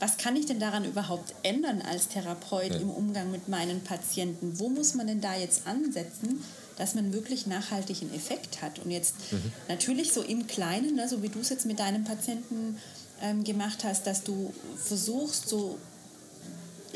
was 0.00 0.16
kann 0.16 0.36
ich 0.36 0.46
denn 0.46 0.60
daran 0.60 0.84
überhaupt 0.84 1.34
ändern 1.42 1.82
als 1.82 2.08
Therapeut 2.08 2.72
ja. 2.72 2.76
im 2.76 2.90
Umgang 2.90 3.30
mit 3.30 3.48
meinen 3.48 3.82
Patienten? 3.82 4.58
Wo 4.58 4.68
muss 4.68 4.94
man 4.94 5.06
denn 5.06 5.20
da 5.20 5.36
jetzt 5.36 5.66
ansetzen, 5.66 6.44
dass 6.76 6.94
man 6.94 7.12
wirklich 7.12 7.46
nachhaltigen 7.46 8.14
Effekt 8.14 8.62
hat? 8.62 8.78
Und 8.78 8.90
jetzt 8.90 9.14
mhm. 9.32 9.52
natürlich 9.68 10.12
so 10.12 10.22
im 10.22 10.46
Kleinen, 10.46 10.94
ne, 10.94 11.08
so 11.08 11.22
wie 11.22 11.28
du 11.28 11.40
es 11.40 11.48
jetzt 11.48 11.66
mit 11.66 11.80
deinem 11.80 12.04
Patienten 12.04 12.78
ähm, 13.20 13.42
gemacht 13.42 13.82
hast, 13.82 14.06
dass 14.06 14.22
du 14.22 14.52
versuchst, 14.76 15.48
so 15.48 15.78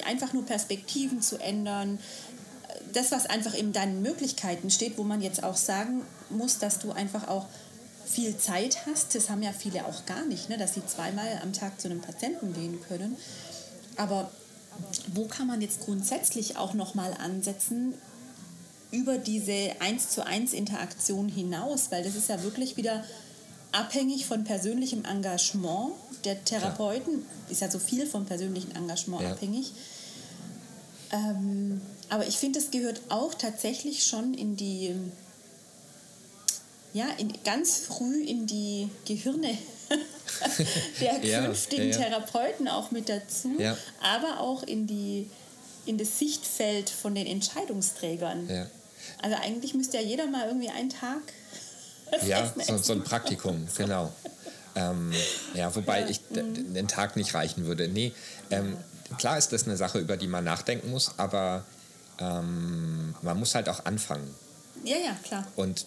einfach 0.05 0.33
nur 0.33 0.47
Perspektiven 0.47 1.23
zu 1.23 1.39
ändern, 1.39 1.99
das, 2.93 3.11
was 3.11 3.27
einfach 3.27 3.55
in 3.55 3.73
deinen 3.73 4.03
Möglichkeiten 4.03 4.71
steht, 4.71 4.99
wo 4.99 5.03
man 5.03 5.23
jetzt 5.23 5.43
auch 5.43 5.57
sagen 5.57 6.03
muss, 6.31 6.59
dass 6.59 6.79
du 6.79 6.93
einfach 6.93 7.27
auch 7.27 7.47
viel 8.12 8.37
Zeit 8.37 8.87
hast, 8.87 9.14
das 9.14 9.31
haben 9.31 9.42
ja 9.42 9.53
viele 9.53 9.87
auch 9.87 10.07
gar 10.07 10.25
nicht, 10.27 10.48
ne, 10.48 10.59
dass 10.59 10.75
sie 10.75 10.85
zweimal 10.87 11.40
am 11.42 11.53
Tag 11.53 11.81
zu 11.81 11.88
einem 11.88 12.01
Patienten 12.01 12.53
gehen 12.53 12.79
können. 12.88 13.16
Aber 13.96 14.31
wo 15.14 15.27
kann 15.27 15.46
man 15.46 15.61
jetzt 15.61 15.81
grundsätzlich 15.81 16.57
auch 16.57 16.75
nochmal 16.75 17.14
ansetzen 17.14 17.94
über 18.90 19.18
diese 19.18 19.72
1 19.81 20.11
zu 20.11 20.27
1 20.27 20.53
Interaktion 20.53 21.29
hinaus? 21.29 21.90
Weil 21.90 22.05
das 22.05 22.14
ist 22.14 22.29
ja 22.29 22.42
wirklich 22.42 22.77
wieder 22.77 23.05
abhängig 23.72 24.27
von 24.27 24.44
persönlichem 24.44 25.05
Engagement 25.05 25.92
der 26.25 26.44
Therapeuten. 26.44 27.25
Ist 27.48 27.61
ja 27.61 27.70
so 27.70 27.79
viel 27.79 28.07
vom 28.07 28.27
persönlichen 28.27 28.75
Engagement 28.75 29.22
ja. 29.22 29.33
abhängig. 29.33 29.72
Ähm, 31.11 31.81
aber 32.09 32.27
ich 32.27 32.37
finde, 32.37 32.59
es 32.59 32.70
gehört 32.70 33.01
auch 33.09 33.35
tatsächlich 33.35 34.05
schon 34.05 34.35
in 34.35 34.57
die 34.57 34.94
ja, 36.93 37.07
in, 37.19 37.33
ganz 37.45 37.79
früh 37.79 38.23
in 38.23 38.47
die 38.47 38.89
Gehirne 39.07 39.57
der 41.01 41.21
künftigen 41.21 41.91
ja, 41.91 41.99
ja. 41.99 42.05
Therapeuten 42.05 42.69
auch 42.69 42.91
mit 42.91 43.09
dazu, 43.09 43.57
aber 44.03 44.41
auch 44.41 44.63
in, 44.63 44.87
die, 44.87 45.29
in 45.87 45.99
das 45.99 46.19
Sichtfeld 46.19 46.91
von 46.91 47.15
den 47.15 47.27
Entscheidungsträgern. 47.27 48.69
Also 49.21 49.37
eigentlich 49.37 49.75
müsste 49.75 49.99
ja 49.99 50.03
jeder 50.03 50.27
mal 50.27 50.47
irgendwie 50.47 50.71
einen 50.71 50.91
Tag. 50.91 51.21
Ja, 52.27 52.53
so, 52.67 52.77
so, 52.77 52.93
ein 52.93 53.03
Praktikum, 53.05 53.67
genau. 53.79 54.13
Ähm, 54.75 55.15
ja, 55.55 55.75
wobei 55.75 56.07
ich 56.11 56.21
mhm. 56.29 56.75
den 56.75 56.87
Tag 56.87 57.17
nicht 57.17 57.33
reichen 57.35 57.65
würde. 57.65 57.89
Nee, 57.89 58.13
ähm, 58.51 58.77
klar 59.17 59.39
ist 59.39 59.51
das 59.51 59.65
eine 59.65 59.79
Sache, 59.79 59.99
über 59.99 60.19
die 60.19 60.27
man 60.27 60.45
nachdenken 60.45 60.91
muss, 60.91 61.13
aber 61.17 61.65
ähm, 62.19 63.15
man 63.23 63.39
muss 63.39 63.55
halt 63.55 63.71
auch 63.71 63.87
anfangen. 63.87 64.29
Ja, 64.85 64.99
ja, 64.99 65.17
klar. 65.23 65.47
Und 65.57 65.87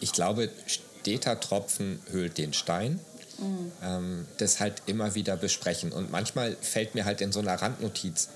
ich 0.00 0.12
glaube, 0.12 0.50
steter 0.66 1.40
Tropfen 1.40 2.00
höhlt 2.10 2.38
den 2.38 2.52
Stein. 2.52 3.00
Mhm. 3.38 3.72
Ähm, 3.82 4.26
das 4.38 4.60
halt 4.60 4.82
immer 4.86 5.14
wieder 5.14 5.36
besprechen. 5.36 5.92
Und 5.92 6.10
manchmal 6.10 6.56
fällt 6.60 6.94
mir 6.94 7.04
halt 7.04 7.20
in 7.20 7.30
so 7.30 7.40
einer 7.40 7.54
Randnotiz 7.54 8.28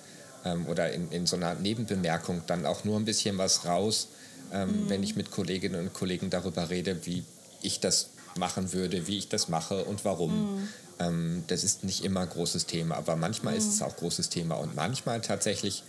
ähm, 0.45 0.67
oder 0.67 0.93
in, 0.93 1.11
in 1.11 1.27
so 1.27 1.37
einer 1.37 1.55
Nebenbemerkung 1.55 2.43
dann 2.47 2.67
auch 2.67 2.85
nur 2.85 2.99
ein 2.99 3.05
bisschen 3.05 3.39
was 3.39 3.65
raus, 3.65 4.09
ähm, 4.53 4.85
mhm. 4.85 4.91
wenn 4.91 5.03
ich 5.03 5.17
mit 5.17 5.31
Kolleginnen 5.31 5.81
und 5.81 5.93
Kollegen 5.93 6.31
darüber 6.31 6.71
rede, 6.71 7.05
wie 7.05 7.25
ich 7.63 7.81
das 7.81 8.11
machen 8.37 8.73
würde, 8.73 9.07
wie 9.07 9.19
ich 9.19 9.29
das 9.29 9.49
mache 9.49 9.85
und 9.85 10.05
warum. 10.05 10.57
Mhm. 10.57 10.69
Ähm, 10.99 11.45
das 11.49 11.65
ist 11.65 11.85
nicht 11.85 12.05
immer 12.05 12.27
großes 12.27 12.67
Thema, 12.67 12.97
aber 12.97 13.17
manchmal 13.17 13.57
ist 13.57 13.67
mhm. 13.67 13.73
es 13.73 13.83
auch 13.83 13.97
großes 13.97 14.29
Thema 14.29 14.57
und 14.57 14.75
manchmal 14.77 15.21
tatsächlich 15.21 15.85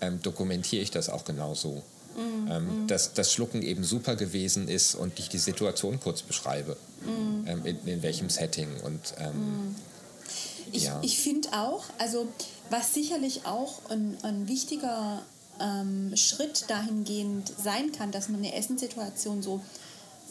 ähm, 0.00 0.20
dokumentiere 0.22 0.82
ich 0.82 0.90
das 0.90 1.08
auch 1.08 1.24
genauso. 1.24 1.82
Mhm. 2.16 2.50
Ähm, 2.50 2.82
mhm. 2.82 2.86
dass 2.86 3.12
das 3.12 3.32
Schlucken 3.32 3.60
eben 3.60 3.84
super 3.84 4.16
gewesen 4.16 4.68
ist 4.68 4.94
und 4.94 5.18
ich 5.18 5.28
die 5.28 5.38
Situation 5.38 6.00
kurz 6.00 6.22
beschreibe, 6.22 6.76
mhm. 7.02 7.46
ähm, 7.46 7.66
in, 7.66 7.86
in, 7.86 8.02
welchem 8.02 8.30
Setting. 8.30 8.68
Und, 8.82 9.14
ähm, 9.18 9.34
mhm. 9.34 9.76
ich, 10.72 10.84
ja. 10.84 10.98
ich 11.02 11.18
finde 11.18 11.52
auch, 11.52 11.84
also 11.98 12.26
was 12.70 12.94
sicherlich 12.94 13.44
auch 13.44 13.80
ein, 13.90 14.16
ein 14.22 14.48
wichtiger 14.48 15.22
ähm, 15.60 16.16
Schritt 16.16 16.64
dahingehend 16.68 17.52
sein 17.62 17.92
kann, 17.92 18.12
dass 18.12 18.28
man 18.28 18.38
eine 18.38 18.54
Essenssituation 18.54 19.42
so 19.42 19.60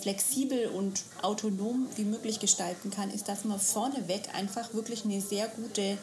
flexibel 0.01 0.67
und 0.67 1.03
autonom 1.21 1.87
wie 1.95 2.03
möglich 2.03 2.39
gestalten 2.39 2.91
kann, 2.91 3.11
ist, 3.11 3.27
dass 3.27 3.45
man 3.45 3.59
vorneweg 3.59 4.23
einfach 4.33 4.73
wirklich 4.73 5.05
eine 5.05 5.21
sehr 5.21 5.47
gute 5.47 5.97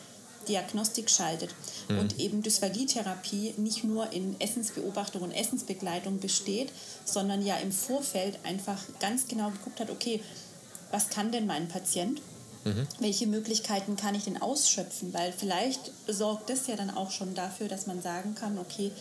Diagnostik 0.49 1.11
schaltet 1.11 1.55
mhm. 1.89 1.99
und 1.99 2.19
eben 2.19 2.43
Dysphagietherapie 2.43 3.55
nicht 3.57 3.85
nur 3.85 4.13
in 4.13 4.41
Essensbeobachtung 4.41 5.23
und 5.23 5.33
Essensbegleitung 5.33 6.21
besteht, 6.21 6.73
sondern 7.05 7.45
ja 7.45 7.57
im 7.57 7.73
Vorfeld 7.73 8.39
einfach 8.45 8.79
ganz 9.01 9.29
genau 9.29 9.51
geguckt 9.51 9.81
hat, 9.81 9.91
okay, 9.91 10.21
was 10.91 11.09
kann 11.09 11.33
denn 11.33 11.47
mein 11.47 11.69
Patient? 11.69 12.21
Mhm. 12.65 12.87
Welche 13.01 13.27
Möglichkeiten 13.27 13.97
kann 13.97 14.15
ich 14.15 14.25
denn 14.25 14.41
ausschöpfen? 14.41 15.13
Weil 15.13 15.33
vielleicht 15.33 15.91
sorgt 16.07 16.51
das 16.51 16.67
ja 16.67 16.77
dann 16.77 16.91
auch 16.91 17.11
schon 17.11 17.35
dafür, 17.35 17.69
dass 17.69 17.87
man 17.87 18.03
sagen 18.03 18.35
kann, 18.35 18.59
okay, 18.59 18.93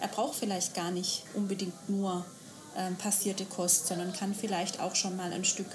er 0.00 0.08
braucht 0.08 0.38
vielleicht 0.38 0.74
gar 0.74 0.90
nicht 0.90 1.24
unbedingt 1.34 1.88
nur 1.88 2.24
ähm, 2.76 2.96
passierte 2.96 3.44
Kost, 3.44 3.86
sondern 3.88 4.12
kann 4.12 4.34
vielleicht 4.34 4.80
auch 4.80 4.94
schon 4.94 5.16
mal 5.16 5.32
ein 5.32 5.44
Stück 5.44 5.66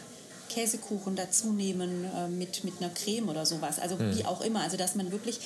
Käsekuchen 0.55 1.15
dazu 1.15 1.51
nehmen 1.51 2.05
äh, 2.05 2.27
mit, 2.29 2.63
mit 2.63 2.75
einer 2.79 2.89
Creme 2.89 3.29
oder 3.29 3.45
sowas. 3.45 3.77
Also 3.77 3.97
mhm. 3.97 4.17
wie 4.17 4.25
auch 4.25 4.41
immer. 4.41 4.61
Also 4.61 4.77
dass 4.77 4.95
man 4.95 5.11
wirklich 5.11 5.39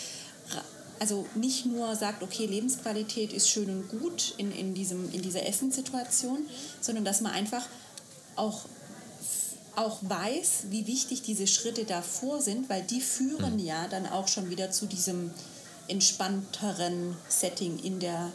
also 1.00 1.26
nicht 1.34 1.66
nur 1.66 1.96
sagt, 1.96 2.24
okay, 2.24 2.46
Lebensqualität 2.46 3.34
ist 3.34 3.50
schön 3.50 3.70
und 3.70 3.90
gut 3.90 4.34
in, 4.38 4.52
in, 4.52 4.74
diesem, 4.74 5.12
in 5.14 5.22
dieser 5.22 5.46
Essenssituation, 5.48 6.40
sondern 6.82 7.06
dass 7.06 7.22
man 7.22 7.32
einfach 7.32 7.66
auch, 8.36 8.66
auch 9.76 9.98
weiß, 10.02 10.66
wie 10.70 10.88
wichtig 10.88 11.22
diese 11.22 11.48
Schritte 11.48 11.86
davor 11.86 12.42
sind, 12.42 12.70
weil 12.70 12.84
die 12.84 13.02
führen 13.02 13.54
mhm. 13.54 13.60
ja 13.60 13.88
dann 13.88 14.06
auch 14.08 14.28
schon 14.28 14.50
wieder 14.50 14.72
zu 14.72 14.86
diesem 14.86 15.32
entspannteren 15.88 17.16
Setting 17.30 17.80
in 17.80 18.00
der, 18.00 18.32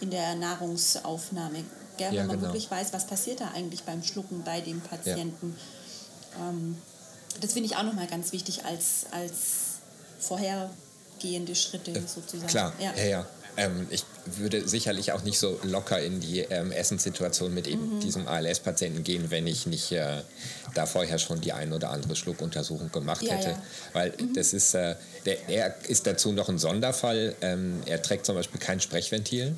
in 0.00 0.10
der 0.10 0.36
Nahrungsaufnahme. 0.36 1.64
Gell? 1.96 2.14
Ja, 2.14 2.20
Wenn 2.20 2.26
man 2.28 2.36
genau. 2.36 2.48
wirklich 2.48 2.70
weiß, 2.70 2.92
was 2.92 3.06
passiert 3.06 3.40
da 3.40 3.48
eigentlich 3.48 3.82
beim 3.82 4.02
Schlucken 4.02 4.42
bei 4.44 4.60
dem 4.60 4.80
Patienten. 4.80 5.56
Ja. 5.56 5.75
Ähm, 6.40 6.76
das 7.40 7.52
finde 7.52 7.68
ich 7.68 7.76
auch 7.76 7.82
nochmal 7.82 8.06
ganz 8.06 8.32
wichtig 8.32 8.64
als, 8.64 9.06
als 9.10 9.78
vorhergehende 10.18 11.54
Schritte 11.54 11.92
äh, 11.92 12.00
sozusagen. 12.06 12.46
Klar, 12.46 12.72
ja, 12.78 12.92
ja. 12.96 13.04
ja. 13.04 13.26
Ähm, 13.58 13.86
ich 13.90 14.04
würde 14.26 14.68
sicherlich 14.68 15.12
auch 15.12 15.22
nicht 15.22 15.38
so 15.38 15.58
locker 15.62 16.00
in 16.00 16.20
die 16.20 16.40
ähm, 16.40 16.72
Essenssituation 16.72 17.54
mit 17.54 17.66
eben 17.66 17.96
mhm. 17.96 18.00
diesem 18.00 18.28
ALS-Patienten 18.28 19.02
gehen, 19.02 19.30
wenn 19.30 19.46
ich 19.46 19.66
nicht 19.66 19.92
äh, 19.92 20.20
da 20.74 20.84
vorher 20.84 21.18
schon 21.18 21.40
die 21.40 21.52
ein 21.52 21.72
oder 21.72 21.90
andere 21.90 22.16
Schluckuntersuchung 22.16 22.92
gemacht 22.92 23.22
ja, 23.22 23.34
hätte. 23.34 23.50
Ja. 23.50 23.62
Weil 23.94 24.12
mhm. 24.20 24.34
das 24.34 24.52
ist, 24.52 24.74
äh, 24.74 24.96
der, 25.24 25.48
er 25.48 25.74
ist 25.88 26.06
dazu 26.06 26.32
noch 26.32 26.48
ein 26.48 26.58
Sonderfall. 26.58 27.34
Ähm, 27.40 27.82
er 27.86 28.02
trägt 28.02 28.26
zum 28.26 28.34
Beispiel 28.34 28.60
kein 28.60 28.80
Sprechventil, 28.80 29.54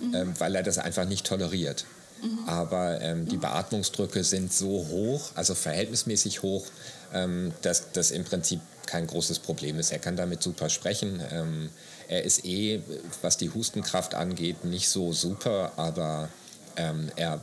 mhm. 0.00 0.14
Ähm, 0.14 0.34
weil 0.38 0.54
er 0.54 0.62
das 0.62 0.76
einfach 0.76 1.06
nicht 1.06 1.26
toleriert. 1.26 1.86
Mhm. 2.22 2.48
Aber 2.48 3.00
ähm, 3.00 3.26
die 3.26 3.36
Beatmungsdrücke 3.36 4.24
sind 4.24 4.52
so 4.52 4.86
hoch, 4.88 5.30
also 5.34 5.54
verhältnismäßig 5.54 6.42
hoch, 6.42 6.66
ähm, 7.12 7.52
dass 7.62 7.92
das 7.92 8.10
im 8.10 8.24
Prinzip 8.24 8.60
kein 8.86 9.06
großes 9.06 9.38
Problem 9.40 9.78
ist. 9.78 9.92
Er 9.92 9.98
kann 9.98 10.16
damit 10.16 10.42
super 10.42 10.70
sprechen. 10.70 11.20
Ähm, 11.30 11.70
er 12.08 12.24
ist 12.24 12.44
eh, 12.44 12.80
was 13.20 13.36
die 13.36 13.50
Hustenkraft 13.50 14.14
angeht, 14.14 14.64
nicht 14.64 14.88
so 14.88 15.12
super, 15.12 15.72
aber 15.76 16.30
ähm, 16.76 17.10
er, 17.16 17.40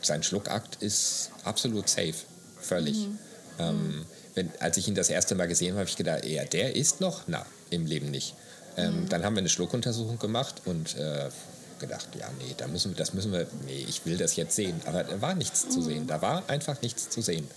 sein 0.00 0.22
Schluckakt 0.22 0.82
ist 0.82 1.30
absolut 1.44 1.88
safe, 1.88 2.14
völlig. 2.60 2.96
Mhm. 2.96 3.18
Ähm, 3.58 3.88
mhm. 3.88 4.06
Wenn, 4.34 4.50
als 4.60 4.76
ich 4.78 4.88
ihn 4.88 4.94
das 4.94 5.10
erste 5.10 5.34
Mal 5.34 5.48
gesehen 5.48 5.72
habe, 5.72 5.80
habe 5.80 5.90
ich 5.90 5.96
gedacht, 5.96 6.24
ja, 6.24 6.44
der 6.44 6.76
ist 6.76 7.00
noch? 7.00 7.22
Na, 7.26 7.44
im 7.70 7.84
Leben 7.84 8.10
nicht. 8.10 8.34
Ähm, 8.76 9.02
mhm. 9.02 9.08
Dann 9.08 9.24
haben 9.24 9.34
wir 9.34 9.40
eine 9.40 9.48
Schluckuntersuchung 9.48 10.18
gemacht 10.18 10.62
und 10.64 10.96
äh, 10.96 11.28
gedacht, 11.78 12.08
ja, 12.18 12.28
nee, 12.38 12.54
da 12.56 12.66
müssen 12.66 12.92
wir, 12.92 12.96
das 12.96 13.14
müssen 13.14 13.32
wir, 13.32 13.46
nee, 13.64 13.84
ich 13.88 14.04
will 14.06 14.16
das 14.16 14.36
jetzt 14.36 14.56
sehen. 14.56 14.80
Aber 14.86 15.04
da 15.04 15.20
war 15.20 15.34
nichts 15.34 15.68
zu 15.68 15.82
sehen. 15.82 16.06
Da 16.06 16.20
war 16.22 16.48
einfach 16.48 16.80
nichts 16.82 17.08
zu 17.10 17.20
sehen. 17.20 17.48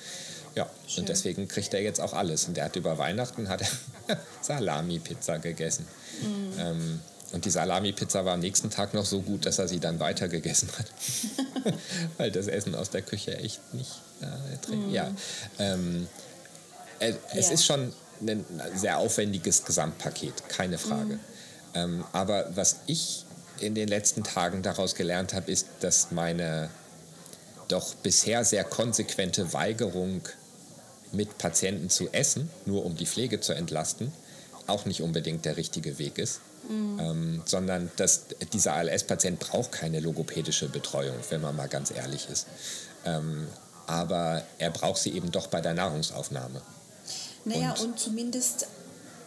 Ja, 0.55 0.69
Schön. 0.87 1.01
und 1.01 1.09
deswegen 1.09 1.47
kriegt 1.47 1.73
er 1.73 1.81
jetzt 1.81 2.01
auch 2.01 2.13
alles. 2.13 2.45
Und 2.45 2.57
er 2.57 2.65
hat 2.65 2.75
über 2.75 2.97
Weihnachten 2.97 3.47
hat 3.49 3.61
er 4.07 4.17
Salami-Pizza 4.41 5.39
gegessen. 5.39 5.87
Mhm. 6.21 6.59
Ähm, 6.59 6.99
und 7.31 7.45
die 7.45 7.49
Salami-Pizza 7.49 8.25
war 8.25 8.33
am 8.33 8.41
nächsten 8.41 8.69
Tag 8.69 8.93
noch 8.93 9.05
so 9.05 9.21
gut, 9.21 9.45
dass 9.45 9.59
er 9.59 9.67
sie 9.67 9.79
dann 9.79 9.99
weiter 9.99 10.27
gegessen 10.27 10.69
hat. 10.77 10.85
Weil 12.17 12.31
das 12.31 12.47
Essen 12.47 12.75
aus 12.75 12.89
der 12.89 13.01
Küche 13.01 13.37
echt 13.37 13.73
nicht 13.73 14.01
äh, 14.21 14.75
mhm. 14.75 14.91
Ja, 14.91 15.11
ähm, 15.59 16.07
äh, 16.99 17.13
es 17.33 17.47
ja. 17.47 17.53
ist 17.53 17.65
schon 17.65 17.93
ein 18.21 18.45
sehr 18.75 18.97
aufwendiges 18.97 19.65
Gesamtpaket, 19.65 20.47
keine 20.47 20.77
Frage. 20.77 21.15
Mhm. 21.15 21.19
Ähm, 21.73 22.03
aber 22.11 22.55
was 22.55 22.77
ich 22.85 23.25
in 23.61 23.75
den 23.75 23.87
letzten 23.87 24.23
Tagen 24.23 24.61
daraus 24.61 24.95
gelernt 24.95 25.33
habe, 25.33 25.51
ist, 25.51 25.67
dass 25.79 26.11
meine 26.11 26.69
doch 27.67 27.95
bisher 27.95 28.43
sehr 28.43 28.63
konsequente 28.63 29.53
Weigerung, 29.53 30.21
mit 31.11 31.37
Patienten 31.37 31.89
zu 31.89 32.09
essen, 32.11 32.49
nur 32.65 32.85
um 32.85 32.95
die 32.95 33.05
Pflege 33.05 33.39
zu 33.39 33.53
entlasten, 33.53 34.11
auch 34.67 34.85
nicht 34.85 35.01
unbedingt 35.01 35.45
der 35.45 35.57
richtige 35.57 35.97
Weg 35.99 36.17
ist. 36.17 36.39
Mhm. 36.69 36.99
Ähm, 36.99 37.41
sondern 37.45 37.91
dass 37.95 38.21
dieser 38.53 38.73
ALS-Patient 38.73 39.39
braucht 39.39 39.71
keine 39.71 39.99
logopädische 39.99 40.69
Betreuung, 40.69 41.15
wenn 41.29 41.41
man 41.41 41.55
mal 41.55 41.67
ganz 41.67 41.91
ehrlich 41.91 42.29
ist. 42.29 42.47
Ähm, 43.03 43.47
aber 43.87 44.43
er 44.59 44.69
braucht 44.69 45.01
sie 45.01 45.11
eben 45.13 45.31
doch 45.31 45.47
bei 45.47 45.59
der 45.59 45.73
Nahrungsaufnahme. 45.73 46.61
Naja, 47.45 47.71
und, 47.71 47.81
und 47.81 47.99
zumindest 47.99 48.67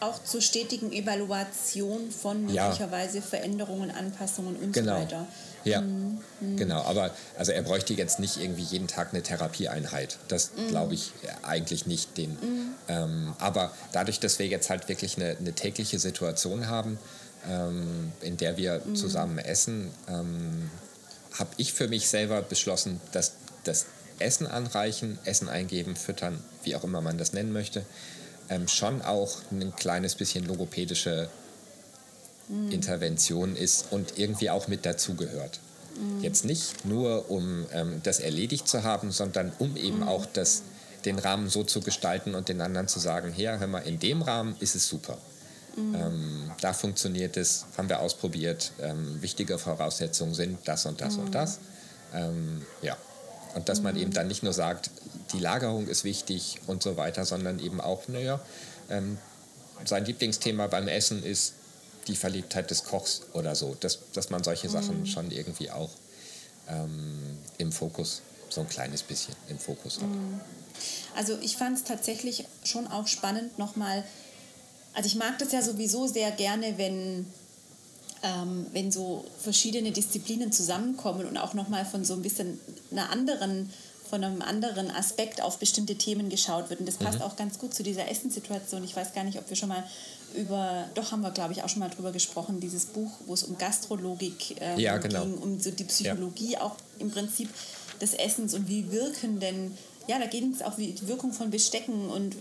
auch 0.05 0.23
zur 0.23 0.41
stetigen 0.41 0.91
Evaluation 0.91 2.11
von 2.11 2.45
möglicherweise 2.45 3.17
ja. 3.17 3.23
Veränderungen, 3.23 3.91
Anpassungen 3.91 4.55
und 4.55 4.73
genau. 4.73 4.95
so 4.95 5.01
weiter. 5.01 5.27
Ja, 5.63 5.81
mhm. 5.81 6.19
genau. 6.55 6.81
Aber 6.83 7.11
also 7.37 7.51
er 7.51 7.63
bräuchte 7.63 7.93
jetzt 7.93 8.19
nicht 8.19 8.37
irgendwie 8.37 8.61
jeden 8.61 8.87
Tag 8.87 9.13
eine 9.13 9.23
Therapieeinheit. 9.23 10.17
Das 10.27 10.51
mhm. 10.55 10.67
glaube 10.69 10.93
ich 10.93 11.11
eigentlich 11.41 11.87
nicht. 11.87 12.17
Den, 12.17 12.31
mhm. 12.31 12.75
ähm, 12.87 13.33
aber 13.39 13.71
dadurch, 13.91 14.19
dass 14.19 14.37
wir 14.39 14.47
jetzt 14.47 14.69
halt 14.69 14.87
wirklich 14.87 15.17
eine, 15.17 15.35
eine 15.37 15.53
tägliche 15.53 15.97
Situation 15.97 16.67
haben, 16.67 16.99
ähm, 17.49 18.11
in 18.21 18.37
der 18.37 18.57
wir 18.57 18.81
mhm. 18.85 18.95
zusammen 18.95 19.39
essen, 19.39 19.91
ähm, 20.07 20.69
habe 21.37 21.49
ich 21.57 21.73
für 21.73 21.87
mich 21.87 22.07
selber 22.07 22.41
beschlossen, 22.41 23.01
dass 23.11 23.33
das 23.63 23.87
Essen 24.19 24.47
anreichen, 24.47 25.19
Essen 25.25 25.49
eingeben, 25.49 25.95
füttern, 25.95 26.41
wie 26.63 26.75
auch 26.75 26.83
immer 26.83 27.01
man 27.01 27.17
das 27.17 27.33
nennen 27.33 27.51
möchte, 27.51 27.85
ähm, 28.49 28.67
schon 28.67 29.01
auch 29.01 29.37
ein 29.51 29.75
kleines 29.75 30.15
bisschen 30.15 30.45
logopädische 30.45 31.29
mhm. 32.47 32.71
Intervention 32.71 33.55
ist 33.55 33.87
und 33.91 34.17
irgendwie 34.17 34.49
auch 34.49 34.67
mit 34.67 34.85
dazugehört. 34.85 35.59
Mhm. 35.99 36.21
Jetzt 36.21 36.45
nicht 36.45 36.85
nur, 36.85 37.29
um 37.29 37.65
ähm, 37.71 38.01
das 38.03 38.19
erledigt 38.19 38.67
zu 38.67 38.83
haben, 38.83 39.11
sondern 39.11 39.51
um 39.59 39.75
eben 39.77 39.99
mhm. 39.99 40.07
auch 40.07 40.25
das, 40.25 40.63
den 41.05 41.19
Rahmen 41.19 41.49
so 41.49 41.63
zu 41.63 41.81
gestalten 41.81 42.35
und 42.35 42.49
den 42.49 42.61
anderen 42.61 42.87
zu 42.87 42.99
sagen, 42.99 43.31
her, 43.31 43.59
hör 43.59 43.67
mal, 43.67 43.79
in 43.79 43.99
dem 43.99 44.21
Rahmen 44.21 44.55
ist 44.59 44.75
es 44.75 44.87
super. 44.87 45.17
Mhm. 45.75 45.95
Ähm, 45.95 46.51
da 46.61 46.73
funktioniert 46.73 47.37
es, 47.37 47.65
haben 47.77 47.89
wir 47.89 47.99
ausprobiert. 47.99 48.71
Ähm, 48.81 49.21
wichtige 49.21 49.57
Voraussetzungen 49.57 50.33
sind 50.33 50.59
das 50.65 50.85
und 50.85 51.01
das 51.01 51.17
und 51.17 51.25
mhm. 51.25 51.31
das. 51.31 51.59
Ähm, 52.13 52.65
ja. 52.81 52.97
Und 53.55 53.69
dass 53.69 53.81
man 53.81 53.95
eben 53.95 54.11
dann 54.11 54.27
nicht 54.27 54.43
nur 54.43 54.53
sagt, 54.53 54.91
die 55.33 55.39
Lagerung 55.39 55.87
ist 55.87 56.03
wichtig 56.03 56.59
und 56.67 56.83
so 56.83 56.97
weiter, 56.97 57.25
sondern 57.25 57.59
eben 57.59 57.81
auch, 57.81 58.07
naja, 58.07 58.39
ähm, 58.89 59.17
sein 59.85 60.05
Lieblingsthema 60.05 60.67
beim 60.67 60.87
Essen 60.87 61.23
ist 61.23 61.53
die 62.07 62.15
Verliebtheit 62.15 62.69
des 62.69 62.83
Kochs 62.83 63.21
oder 63.33 63.55
so, 63.55 63.75
dass, 63.79 63.99
dass 64.13 64.29
man 64.29 64.43
solche 64.43 64.69
Sachen 64.69 65.01
mhm. 65.01 65.05
schon 65.05 65.31
irgendwie 65.31 65.71
auch 65.71 65.89
ähm, 66.67 67.37
im 67.57 67.71
Fokus, 67.71 68.21
so 68.49 68.61
ein 68.61 68.69
kleines 68.69 69.03
bisschen 69.03 69.35
im 69.49 69.57
Fokus 69.57 69.99
hat. 69.99 70.09
Also 71.15 71.37
ich 71.41 71.57
fand 71.57 71.77
es 71.77 71.83
tatsächlich 71.83 72.45
schon 72.63 72.87
auch 72.87 73.07
spannend 73.07 73.57
nochmal, 73.57 74.03
also 74.93 75.07
ich 75.07 75.15
mag 75.15 75.39
das 75.39 75.51
ja 75.51 75.61
sowieso 75.61 76.07
sehr 76.07 76.31
gerne, 76.31 76.77
wenn, 76.77 77.25
ähm, 78.25 78.65
wenn 78.73 78.91
so 78.91 79.23
verschiedene 79.39 79.91
Disziplinen 79.91 80.51
zusammenkommen 80.51 81.25
und 81.25 81.37
auch 81.37 81.53
nochmal 81.53 81.85
von 81.85 82.03
so 82.03 82.13
ein 82.13 82.21
bisschen 82.21 82.59
einer 82.91 83.11
anderen, 83.11 83.71
von 84.09 84.23
einem 84.23 84.41
anderen 84.41 84.89
Aspekt 84.91 85.41
auf 85.41 85.59
bestimmte 85.59 85.95
Themen 85.95 86.29
geschaut 86.29 86.69
wird. 86.69 86.79
Und 86.79 86.87
das 86.87 86.95
passt 86.97 87.21
auch 87.21 87.35
ganz 87.35 87.59
gut 87.59 87.73
zu 87.73 87.83
dieser 87.83 88.09
Essenssituation. 88.09 88.83
Ich 88.83 88.95
weiß 88.95 89.13
gar 89.13 89.23
nicht, 89.23 89.37
ob 89.37 89.49
wir 89.49 89.55
schon 89.55 89.69
mal 89.69 89.83
über, 90.35 90.85
doch 90.95 91.11
haben 91.11 91.21
wir, 91.21 91.31
glaube 91.31 91.53
ich, 91.53 91.63
auch 91.63 91.69
schon 91.69 91.79
mal 91.79 91.89
drüber 91.89 92.11
gesprochen, 92.11 92.59
dieses 92.59 92.85
Buch, 92.85 93.11
wo 93.25 93.33
es 93.33 93.43
um 93.43 93.57
Gastrologik 93.57 94.55
ähm, 94.59 94.79
Ja, 94.79 94.97
genau. 94.97 95.21
ging, 95.21 95.37
um 95.37 95.59
so 95.59 95.71
die 95.71 95.83
Psychologie 95.85 96.57
auch 96.57 96.75
im 96.99 97.11
Prinzip 97.11 97.49
des 98.01 98.13
Essens 98.13 98.53
und 98.53 98.67
wie 98.67 98.91
wirken 98.91 99.39
denn, 99.39 99.77
ja, 100.07 100.19
da 100.19 100.27
ging 100.27 100.51
es 100.51 100.61
auch 100.61 100.77
wie 100.77 100.93
die 100.93 101.07
Wirkung 101.07 101.33
von 101.33 101.49
Bestecken 101.49 102.09
und 102.09 102.35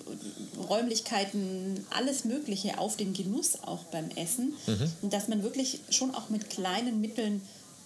Räumlichkeiten, 0.69 1.87
alles 1.91 2.25
Mögliche 2.25 2.79
auf 2.79 2.97
den 2.97 3.15
Genuss 3.15 3.63
auch 3.63 3.85
beim 3.85 4.11
Essen. 4.11 4.55
Und 5.03 5.13
dass 5.13 5.29
man 5.29 5.43
wirklich 5.43 5.81
schon 5.91 6.15
auch 6.15 6.29
mit 6.29 6.51
kleinen 6.51 7.01
Mitteln 7.01 7.43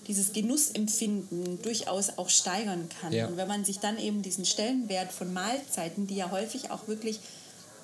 dieses 0.09 0.33
Genussempfinden 0.33 1.61
durchaus 1.63 2.17
auch 2.17 2.31
steigern 2.31 2.89
kann. 3.01 3.13
Ja. 3.13 3.27
Und 3.27 3.37
wenn 3.37 3.47
man 3.47 3.65
sich 3.65 3.79
dann 3.79 3.99
eben 3.99 4.23
diesen 4.23 4.47
Stellenwert 4.47 5.13
von 5.13 5.33
Mahlzeiten, 5.33 6.07
die 6.07 6.17
ja 6.17 6.31
häufig 6.31 6.71
auch 6.71 6.89
wirklich 6.89 7.21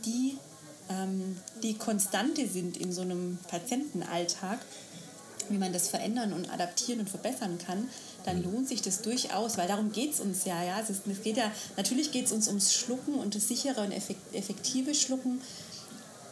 die, 0.06 0.38
ähm, 0.88 1.36
die 1.62 1.74
Konstante 1.74 2.48
sind 2.48 2.78
in 2.78 2.92
so 2.92 3.02
einem 3.02 3.38
Patientenalltag, 3.48 4.58
wie 5.50 5.58
man 5.58 5.74
das 5.74 5.88
verändern 5.88 6.32
und 6.32 6.50
adaptieren 6.50 7.00
und 7.00 7.10
verbessern 7.10 7.58
kann, 7.58 7.88
dann 8.24 8.42
lohnt 8.42 8.68
sich 8.68 8.82
das 8.82 9.02
durchaus, 9.02 9.56
weil 9.58 9.68
darum 9.68 9.92
geht 9.92 10.14
es 10.14 10.20
uns 10.20 10.44
ja. 10.44 10.62
ja. 10.62 10.80
Es, 10.80 10.90
ist, 10.90 11.06
es 11.06 11.22
geht 11.22 11.36
ja 11.36 11.50
natürlich 11.76 12.10
geht 12.12 12.26
es 12.26 12.32
uns 12.32 12.48
ums 12.48 12.72
Schlucken 12.74 13.14
und 13.14 13.34
das 13.34 13.48
sichere 13.48 13.82
und 13.82 13.92
effek- 13.92 14.16
effektive 14.32 14.94
Schlucken, 14.94 15.40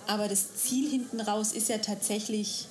aber 0.06 0.28
das 0.28 0.54
Ziel 0.56 0.90
hinten 0.90 1.20
raus 1.20 1.52
ist 1.52 1.68
ja 1.68 1.78
tatsächlich 1.78 2.66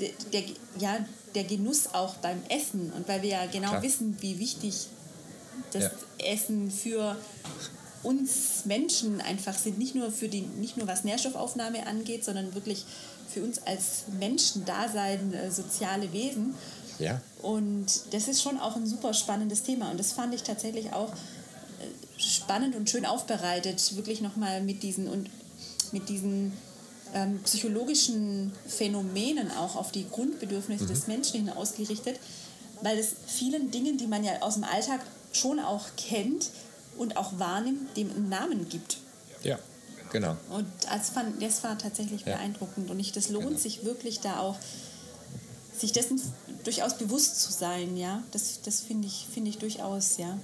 der, 0.00 0.10
der, 0.32 0.42
ja, 0.78 0.98
der 1.34 1.44
Genuss 1.44 1.88
auch 1.92 2.14
beim 2.16 2.40
Essen. 2.48 2.92
Und 2.92 3.06
weil 3.08 3.22
wir 3.22 3.30
ja 3.30 3.46
genau 3.46 3.70
Klar. 3.70 3.82
wissen, 3.82 4.16
wie 4.20 4.38
wichtig 4.38 4.86
das 5.72 5.84
Ja. 5.84 5.90
Essen 6.32 6.70
für 6.70 7.16
uns 8.02 8.64
Menschen 8.64 9.20
einfach 9.20 9.56
sind, 9.56 9.78
nicht 9.78 9.94
nur, 9.94 10.10
für 10.12 10.28
die, 10.28 10.42
nicht 10.42 10.76
nur 10.76 10.86
was 10.86 11.04
Nährstoffaufnahme 11.04 11.86
angeht, 11.86 12.24
sondern 12.24 12.54
wirklich 12.54 12.84
für 13.32 13.42
uns 13.42 13.62
als 13.66 14.04
Menschen 14.18 14.64
Dasein, 14.64 15.32
äh, 15.32 15.50
soziale 15.50 16.12
Wesen. 16.12 16.54
Ja, 16.98 17.20
Und 17.42 17.86
das 18.12 18.28
ist 18.28 18.42
schon 18.42 18.58
auch 18.58 18.76
ein 18.76 18.86
super 18.86 19.12
spannendes 19.14 19.62
Thema. 19.62 19.90
Und 19.90 19.98
das 19.98 20.12
fand 20.12 20.34
ich 20.34 20.42
tatsächlich 20.42 20.92
auch 20.92 21.10
äh, 21.12 22.20
spannend 22.20 22.74
und 22.76 22.88
schön 22.88 23.04
aufbereitet, 23.04 23.96
wirklich 23.96 24.20
nochmal 24.20 24.62
mit 24.62 24.82
diesen 24.82 25.08
und 25.08 25.28
mit 25.92 26.08
diesen 26.08 26.52
ähm, 27.12 27.40
psychologischen 27.44 28.52
Phänomenen 28.66 29.50
auch 29.52 29.76
auf 29.76 29.92
die 29.92 30.08
Grundbedürfnisse 30.08 30.86
des 30.86 31.06
Menschen 31.06 31.40
hin 31.46 31.50
ausgerichtet, 31.50 32.18
weil 32.82 32.98
es 32.98 33.14
vielen 33.26 33.70
Dingen, 33.70 33.98
die 33.98 34.06
man 34.06 34.24
ja 34.24 34.40
aus 34.42 34.54
dem 34.54 34.64
Alltag 34.64 35.00
schon 35.32 35.58
auch 35.60 35.84
kennt 35.96 36.50
und 36.98 37.16
auch 37.16 37.38
wahrnimmt, 37.38 37.96
dem 37.96 38.10
einen 38.10 38.28
Namen 38.28 38.68
gibt. 38.68 38.98
ja, 39.42 39.58
genau. 40.12 40.36
Und 40.50 40.66
das, 40.88 41.10
fand, 41.10 41.42
das 41.42 41.62
war 41.64 41.76
tatsächlich 41.76 42.22
Ja. 42.22 42.36
beeindruckend. 42.36 42.88
Und 42.90 42.98
ich, 43.00 43.10
das 43.12 43.28
lohnt 43.30 43.46
Genau. 43.48 43.58
sich 43.58 43.84
wirklich 43.84 44.20
da 44.20 44.38
auch, 44.40 44.56
sich 45.76 45.92
dessen 45.92 46.20
durchaus 46.64 46.98
bewusst 46.98 47.40
zu 47.40 47.52
sein. 47.52 47.96
Ja? 47.96 48.22
Das, 48.32 48.60
das 48.62 48.80
finde 48.80 49.06
ich, 49.06 49.26
finde 49.32 49.50
ich 49.50 49.58
durchaus, 49.58 50.16
ja. 50.16 50.38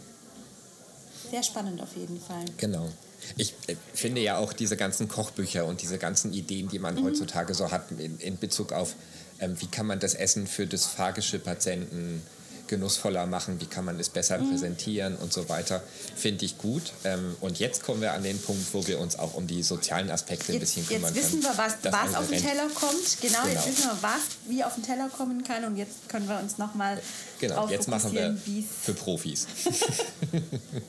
Sehr 1.31 1.43
spannend 1.43 1.81
auf 1.83 1.97
jeden 1.97 2.21
Fall. 2.21 2.45
Genau. 2.57 2.89
Ich 3.37 3.55
äh, 3.67 3.77
finde 3.95 4.21
ja 4.21 4.39
auch 4.39 4.53
diese 4.53 4.77
ganzen 4.77 5.09
Kochbücher 5.09 5.67
und 5.67 5.83
diese 5.83 5.99
ganzen 5.99 6.33
Ideen, 6.33 6.69
die 6.69 6.79
man 6.79 7.03
heutzutage 7.03 7.55
so 7.55 7.71
hat 7.71 7.91
in, 7.93 8.19
in 8.19 8.39
Bezug 8.39 8.73
auf, 8.73 8.95
ähm, 9.39 9.61
wie 9.61 9.67
kann 9.67 9.87
man 9.87 10.01
das 10.01 10.15
Essen 10.15 10.47
für 10.47 10.67
dysphagische 10.67 11.39
Patienten 11.39 12.23
genussvoller 12.71 13.27
machen, 13.27 13.61
wie 13.61 13.67
kann 13.67 13.85
man 13.85 14.01
es 14.01 14.09
besser 14.09 14.39
präsentieren 14.39 15.17
und 15.17 15.31
so 15.33 15.49
weiter, 15.51 15.83
finde 16.17 16.47
ich 16.47 16.57
gut. 16.57 16.93
Ähm, 17.05 17.37
und 17.41 17.59
jetzt 17.59 17.83
kommen 17.83 18.01
wir 18.01 18.15
an 18.15 18.23
den 18.23 18.41
Punkt, 18.41 18.73
wo 18.73 18.87
wir 18.87 18.99
uns 18.99 19.19
auch 19.19 19.35
um 19.35 19.47
die 19.47 19.63
sozialen 19.63 20.11
Aspekte 20.11 20.53
ein 20.53 20.61
Jetzt, 20.61 20.77
bisschen 20.77 20.87
kümmern 20.89 21.15
jetzt 21.15 21.25
wissen 21.27 21.43
können. 21.43 21.59
wir, 21.59 21.65
was, 21.65 21.93
was 21.93 22.15
auf 22.15 22.29
den 22.29 22.41
Teller 22.43 22.69
kommt. 22.73 23.21
Genau, 23.21 23.43
Genau. 23.43 23.53
jetzt 23.53 23.67
wissen 23.69 23.91
wir, 23.91 23.99
was 24.01 24.21
wie 24.49 24.65
auf 24.65 24.75
den 24.75 24.85
Teller 24.85 25.11
kommen 25.15 25.45
kann. 25.45 25.65
Und 25.65 25.77
jetzt 25.77 26.09
können 26.09 26.27
wir 26.29 26.39
uns 26.39 26.57
nochmal 26.57 26.99
Genau, 27.41 27.69
jetzt 27.69 27.89
machen 27.89 28.13
wir 28.15 28.37
für 28.83 28.95
Profis. 28.95 29.47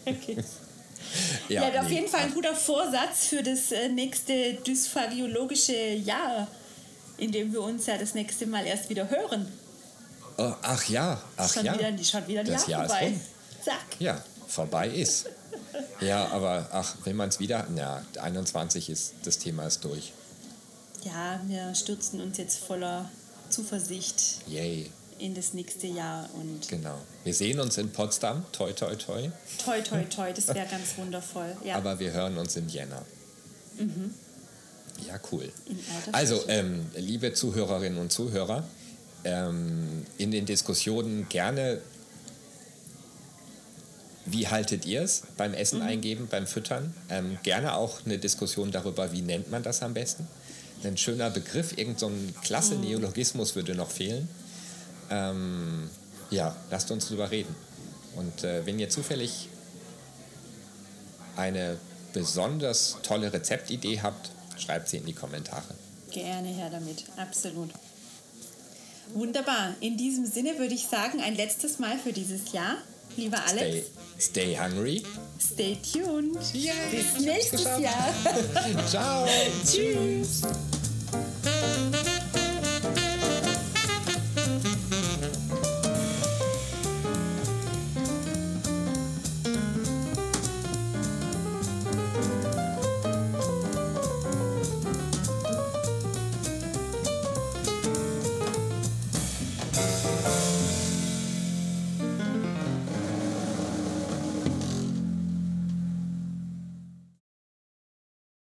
Okay. 0.06 0.38
Ja, 1.50 1.67
auf 1.82 1.89
nee, 1.89 1.96
jeden 1.96 2.08
Fall 2.08 2.22
ein 2.22 2.34
guter 2.34 2.56
Vorsatz 2.56 3.26
für 3.26 3.44
das 3.44 3.72
äh, 3.72 3.89
nächste 3.89 4.54
dysphagiologische 4.65 5.76
Jahr, 5.96 6.48
in 7.17 7.32
dem 7.32 7.52
wir 7.52 7.62
uns 7.62 7.86
ja 7.88 7.98
das 7.98 8.13
nächste 8.13 8.46
Mal 8.48 8.65
erst 8.65 8.89
wieder 8.89 9.10
hören. 9.10 9.48
Oh, 10.41 10.56
ach 10.63 10.89
ja, 10.89 11.21
ach 11.38 11.54
schon 11.54 11.65
ja. 11.65 11.77
wieder, 11.77 12.04
schon 12.04 12.27
wieder 12.27 12.43
Das 12.43 12.67
Jahr 12.67 12.69
Jahr 12.69 12.86
ist 12.86 12.91
vorbei. 12.91 13.06
rum. 13.08 13.21
Zack. 13.63 13.86
Ja, 13.99 14.23
vorbei 14.47 14.89
ist. 14.89 15.30
Ja, 15.99 16.27
aber 16.30 16.67
ach, 16.71 16.95
wenn 17.04 17.15
man 17.15 17.30
es 17.30 17.39
wieder, 17.39 17.67
na, 17.69 18.04
21 18.19 18.89
ist, 18.89 19.13
das 19.23 19.38
Thema 19.38 19.67
ist 19.67 19.84
durch. 19.84 20.13
Ja, 21.04 21.39
wir 21.45 21.75
stürzen 21.75 22.21
uns 22.21 22.38
jetzt 22.38 22.60
voller 22.60 23.10
Zuversicht 23.49 24.39
Yay, 24.47 24.89
in 25.19 25.36
das 25.36 25.54
nächste 25.54 25.88
Jahr 25.88 26.27
und 26.34 26.67
genau. 26.67 26.97
Wir 27.23 27.34
sehen 27.34 27.60
uns 27.60 27.77
in 27.77 27.91
Potsdam, 27.91 28.43
toi 28.51 28.71
toi 28.71 28.95
toi, 28.95 29.30
toi, 29.63 29.82
toi, 29.82 30.04
toi, 30.06 30.34
das 30.34 30.47
wäre 30.47 30.67
ganz 30.67 30.97
wundervoll. 30.97 31.56
Ja, 31.63 31.75
aber 31.75 31.99
wir 31.99 32.12
hören 32.12 32.38
uns 32.38 32.56
im 32.56 32.67
Jänner. 32.67 33.04
Ja, 35.08 35.19
cool. 35.32 35.51
in 35.65 35.80
Also, 36.12 36.43
ähm, 36.47 36.88
liebe 36.95 37.34
Zuhörerinnen 37.34 37.99
und 37.99 38.12
Zuhörer, 38.12 38.63
ähm, 39.23 40.05
in 40.17 40.31
den 40.31 40.45
Diskussionen 40.45 41.27
gerne, 41.29 41.81
wie 44.25 44.47
haltet 44.47 44.86
ihr 44.86 45.01
es 45.01 45.23
beim 45.38 45.53
Essen 45.53 45.79
Mhm. 45.79 45.86
eingeben, 45.86 46.27
beim 46.29 46.47
Füttern? 46.47 46.93
Ähm, 47.10 47.38
gerne 47.43 47.73
auch 47.75 48.05
eine 48.05 48.17
Diskussion 48.17 48.71
darüber, 48.71 49.12
wie 49.12 49.21
nennt 49.21 49.49
man 49.51 49.63
das 49.63 49.81
am 49.81 49.93
besten? 49.93 50.27
Ein 50.84 50.97
schöner 50.97 51.29
Begriff, 51.29 51.77
irgendein 51.77 51.99
so 52.34 52.41
klasse 52.41 52.75
Mhm. 52.75 52.81
Neologismus 52.81 53.55
würde 53.55 53.75
noch 53.75 53.91
fehlen. 53.91 54.27
Ähm, 55.10 55.89
ja, 56.29 56.55
lasst 56.71 56.89
uns 56.91 57.07
drüber 57.07 57.29
reden. 57.31 57.55
Und 58.15 58.43
äh, 58.43 58.65
wenn 58.65 58.79
ihr 58.79 58.89
zufällig 58.89 59.49
eine 61.36 61.77
besonders 62.13 62.97
tolle 63.03 63.31
Rezeptidee 63.31 64.01
habt, 64.01 64.31
schreibt 64.57 64.89
sie 64.89 64.97
in 64.97 65.05
die 65.05 65.13
Kommentare. 65.13 65.63
Gerne 66.12 66.49
her 66.49 66.69
damit, 66.69 67.05
absolut. 67.17 67.69
Wunderbar. 69.13 69.75
In 69.81 69.97
diesem 69.97 70.25
Sinne 70.25 70.57
würde 70.57 70.73
ich 70.73 70.87
sagen, 70.87 71.21
ein 71.21 71.35
letztes 71.35 71.79
Mal 71.79 71.97
für 71.97 72.13
dieses 72.13 72.51
Jahr. 72.53 72.77
Lieber 73.17 73.41
Stay, 73.45 73.59
Alex, 73.59 73.87
stay 74.19 74.57
hungry. 74.57 75.03
stay 75.39 75.77
tuned. 75.93 76.37
Yay, 76.53 76.71
Bis 76.91 77.19
nächstes. 77.25 77.63
Jahr. 77.65 78.13
Ciao. 78.89 79.27
Tschüss. 79.65 80.43